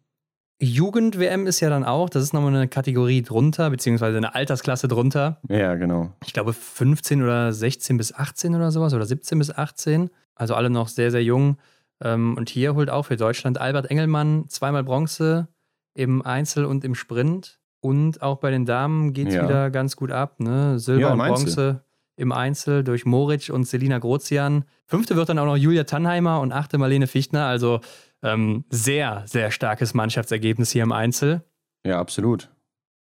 [0.60, 5.40] Jugend-WM ist ja dann auch, das ist nochmal eine Kategorie drunter, beziehungsweise eine Altersklasse drunter.
[5.48, 6.12] Ja, genau.
[6.24, 10.10] Ich glaube 15 oder 16 bis 18 oder sowas oder 17 bis 18.
[10.36, 11.58] Also alle noch sehr, sehr jung.
[12.00, 15.48] Ähm, und hier holt auch für Deutschland Albert Engelmann zweimal Bronze
[15.94, 17.58] im Einzel und im Sprint.
[17.80, 19.42] Und auch bei den Damen geht es Ja.
[19.44, 20.40] wieder ganz gut ab.
[20.40, 20.78] Ne?
[20.78, 21.84] Silber Ja, und Bronze
[22.16, 24.64] im Einzel durch Moritz und Selina Grozian.
[24.86, 27.46] Fünfte wird dann auch noch Julia Tannheimer und achte Marlene Fichtner.
[27.46, 27.80] Also
[28.22, 31.42] ähm, sehr, sehr starkes Mannschaftsergebnis hier im Einzel.
[31.84, 32.50] Ja, absolut.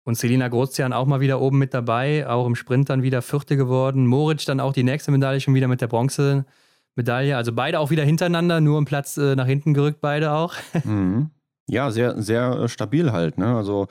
[0.03, 3.57] Und Selina Grozian auch mal wieder oben mit dabei, auch im Sprint dann wieder Vierte
[3.57, 4.05] geworden.
[4.05, 7.35] Moritz dann auch die nächste Medaille schon wieder mit der Bronzemedaille.
[7.35, 10.53] Also beide auch wieder hintereinander, nur einen Platz äh, nach hinten gerückt, beide auch.
[10.83, 11.31] Mhm.
[11.67, 13.39] Ja, sehr, sehr äh, stabil halt.
[13.39, 13.55] Ne?
[13.55, 13.87] Also,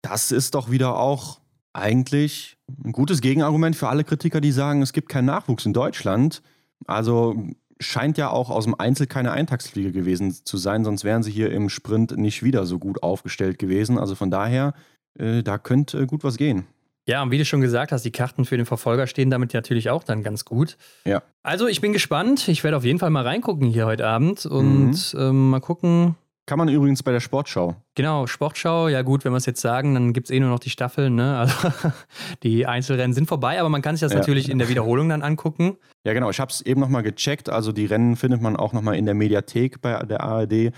[0.00, 1.41] das ist doch wieder auch
[1.72, 6.42] eigentlich ein gutes Gegenargument für alle Kritiker, die sagen, es gibt keinen Nachwuchs in Deutschland.
[6.86, 7.36] Also
[7.80, 11.50] scheint ja auch aus dem Einzel keine Eintagsfliege gewesen zu sein, sonst wären sie hier
[11.50, 13.98] im Sprint nicht wieder so gut aufgestellt gewesen.
[13.98, 14.74] Also von daher,
[15.18, 16.66] äh, da könnte äh, gut was gehen.
[17.06, 19.90] Ja, und wie du schon gesagt hast, die Karten für den Verfolger stehen damit natürlich
[19.90, 20.76] auch dann ganz gut.
[21.04, 21.22] Ja.
[21.42, 22.46] Also ich bin gespannt.
[22.46, 26.14] Ich werde auf jeden Fall mal reingucken hier heute Abend und ähm, mal gucken.
[26.46, 27.76] Kann man übrigens bei der Sportschau.
[27.94, 30.58] Genau, Sportschau, ja gut, wenn wir es jetzt sagen, dann gibt es eh nur noch
[30.58, 31.38] die Staffeln, ne?
[31.38, 31.72] Also
[32.42, 34.18] die Einzelrennen sind vorbei, aber man kann sich das ja.
[34.18, 35.76] natürlich in der Wiederholung dann angucken.
[36.04, 37.48] Ja, genau, ich habe es eben nochmal gecheckt.
[37.48, 40.72] Also die Rennen findet man auch nochmal in der Mediathek bei der ARD.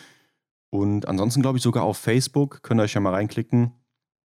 [0.70, 2.62] Und ansonsten glaube ich sogar auf Facebook.
[2.62, 3.72] Könnt ihr euch ja mal reinklicken.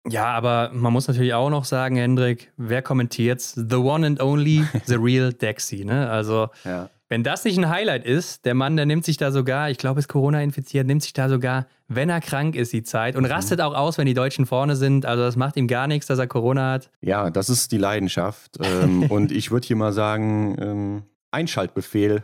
[0.08, 4.64] Ja, aber man muss natürlich auch noch sagen, Hendrik, wer kommentiert The one and only,
[4.86, 6.10] the real Dexy, ne?
[6.10, 6.90] Also ja.
[7.12, 10.00] Wenn das nicht ein Highlight ist, der Mann, der nimmt sich da sogar, ich glaube,
[10.00, 13.32] ist Corona infiziert, nimmt sich da sogar, wenn er krank ist, die Zeit und mhm.
[13.32, 15.08] rastet auch aus, wenn die Deutschen vorne sind.
[15.08, 16.92] Also das macht ihm gar nichts, dass er Corona hat.
[17.02, 18.60] Ja, das ist die Leidenschaft.
[18.62, 22.22] ähm, und ich würde hier mal sagen, ähm, Einschaltbefehl.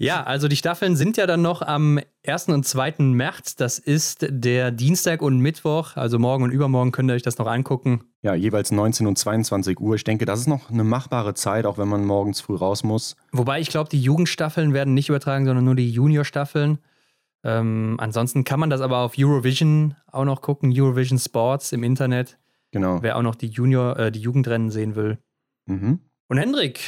[0.00, 2.48] Ja, also die Staffeln sind ja dann noch am 1.
[2.48, 2.94] und 2.
[3.00, 3.56] März.
[3.56, 5.94] Das ist der Dienstag und Mittwoch.
[5.96, 8.04] Also morgen und übermorgen könnt ihr euch das noch angucken.
[8.22, 9.96] Ja, jeweils 19 und 22 Uhr.
[9.96, 13.14] Ich denke, das ist noch eine machbare Zeit, auch wenn man morgens früh raus muss.
[13.32, 16.78] Wobei ich glaube, die Jugendstaffeln werden nicht übertragen, sondern nur die Juniorstaffeln.
[17.44, 22.38] Ähm, ansonsten kann man das aber auf Eurovision auch noch gucken, Eurovision Sports im Internet.
[22.70, 23.02] Genau.
[23.02, 25.18] Wer auch noch die Junior, äh, die Jugendrennen sehen will.
[25.66, 26.00] Mhm.
[26.28, 26.80] Und Hendrik,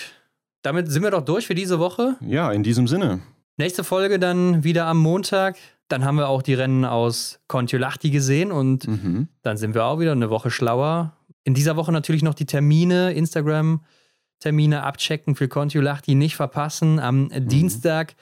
[0.62, 2.16] damit sind wir doch durch für diese Woche.
[2.20, 3.20] Ja, in diesem Sinne.
[3.56, 5.56] Nächste Folge dann wieder am Montag.
[5.88, 9.28] Dann haben wir auch die Rennen aus Kontiolahti gesehen und mhm.
[9.42, 11.16] dann sind wir auch wieder eine Woche schlauer.
[11.44, 17.48] In dieser Woche natürlich noch die Termine, Instagram-Termine abchecken für Kontiolahti, nicht verpassen am mhm.
[17.48, 18.14] Dienstag.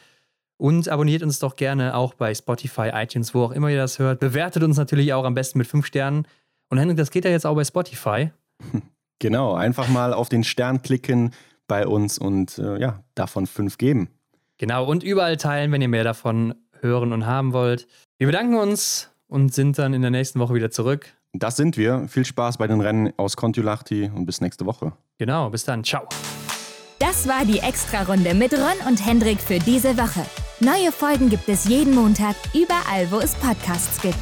[0.56, 4.20] Und abonniert uns doch gerne auch bei Spotify, iTunes, wo auch immer ihr das hört.
[4.20, 6.26] Bewertet uns natürlich auch am besten mit fünf Sternen.
[6.68, 8.30] Und Henrik, das geht ja jetzt auch bei Spotify.
[9.22, 11.34] Genau, einfach mal auf den Stern klicken,
[11.70, 14.08] bei uns und äh, ja, davon fünf geben.
[14.58, 17.86] Genau, und überall teilen, wenn ihr mehr davon hören und haben wollt.
[18.18, 21.06] Wir bedanken uns und sind dann in der nächsten Woche wieder zurück.
[21.32, 22.08] Das sind wir.
[22.08, 24.92] Viel Spaß bei den Rennen aus Kontiolahti und bis nächste Woche.
[25.18, 25.84] Genau, bis dann.
[25.84, 26.08] Ciao.
[26.98, 30.26] Das war die Extra-Runde mit Ron und Hendrik für diese Woche.
[30.58, 34.18] Neue Folgen gibt es jeden Montag, überall, wo es Podcasts gibt.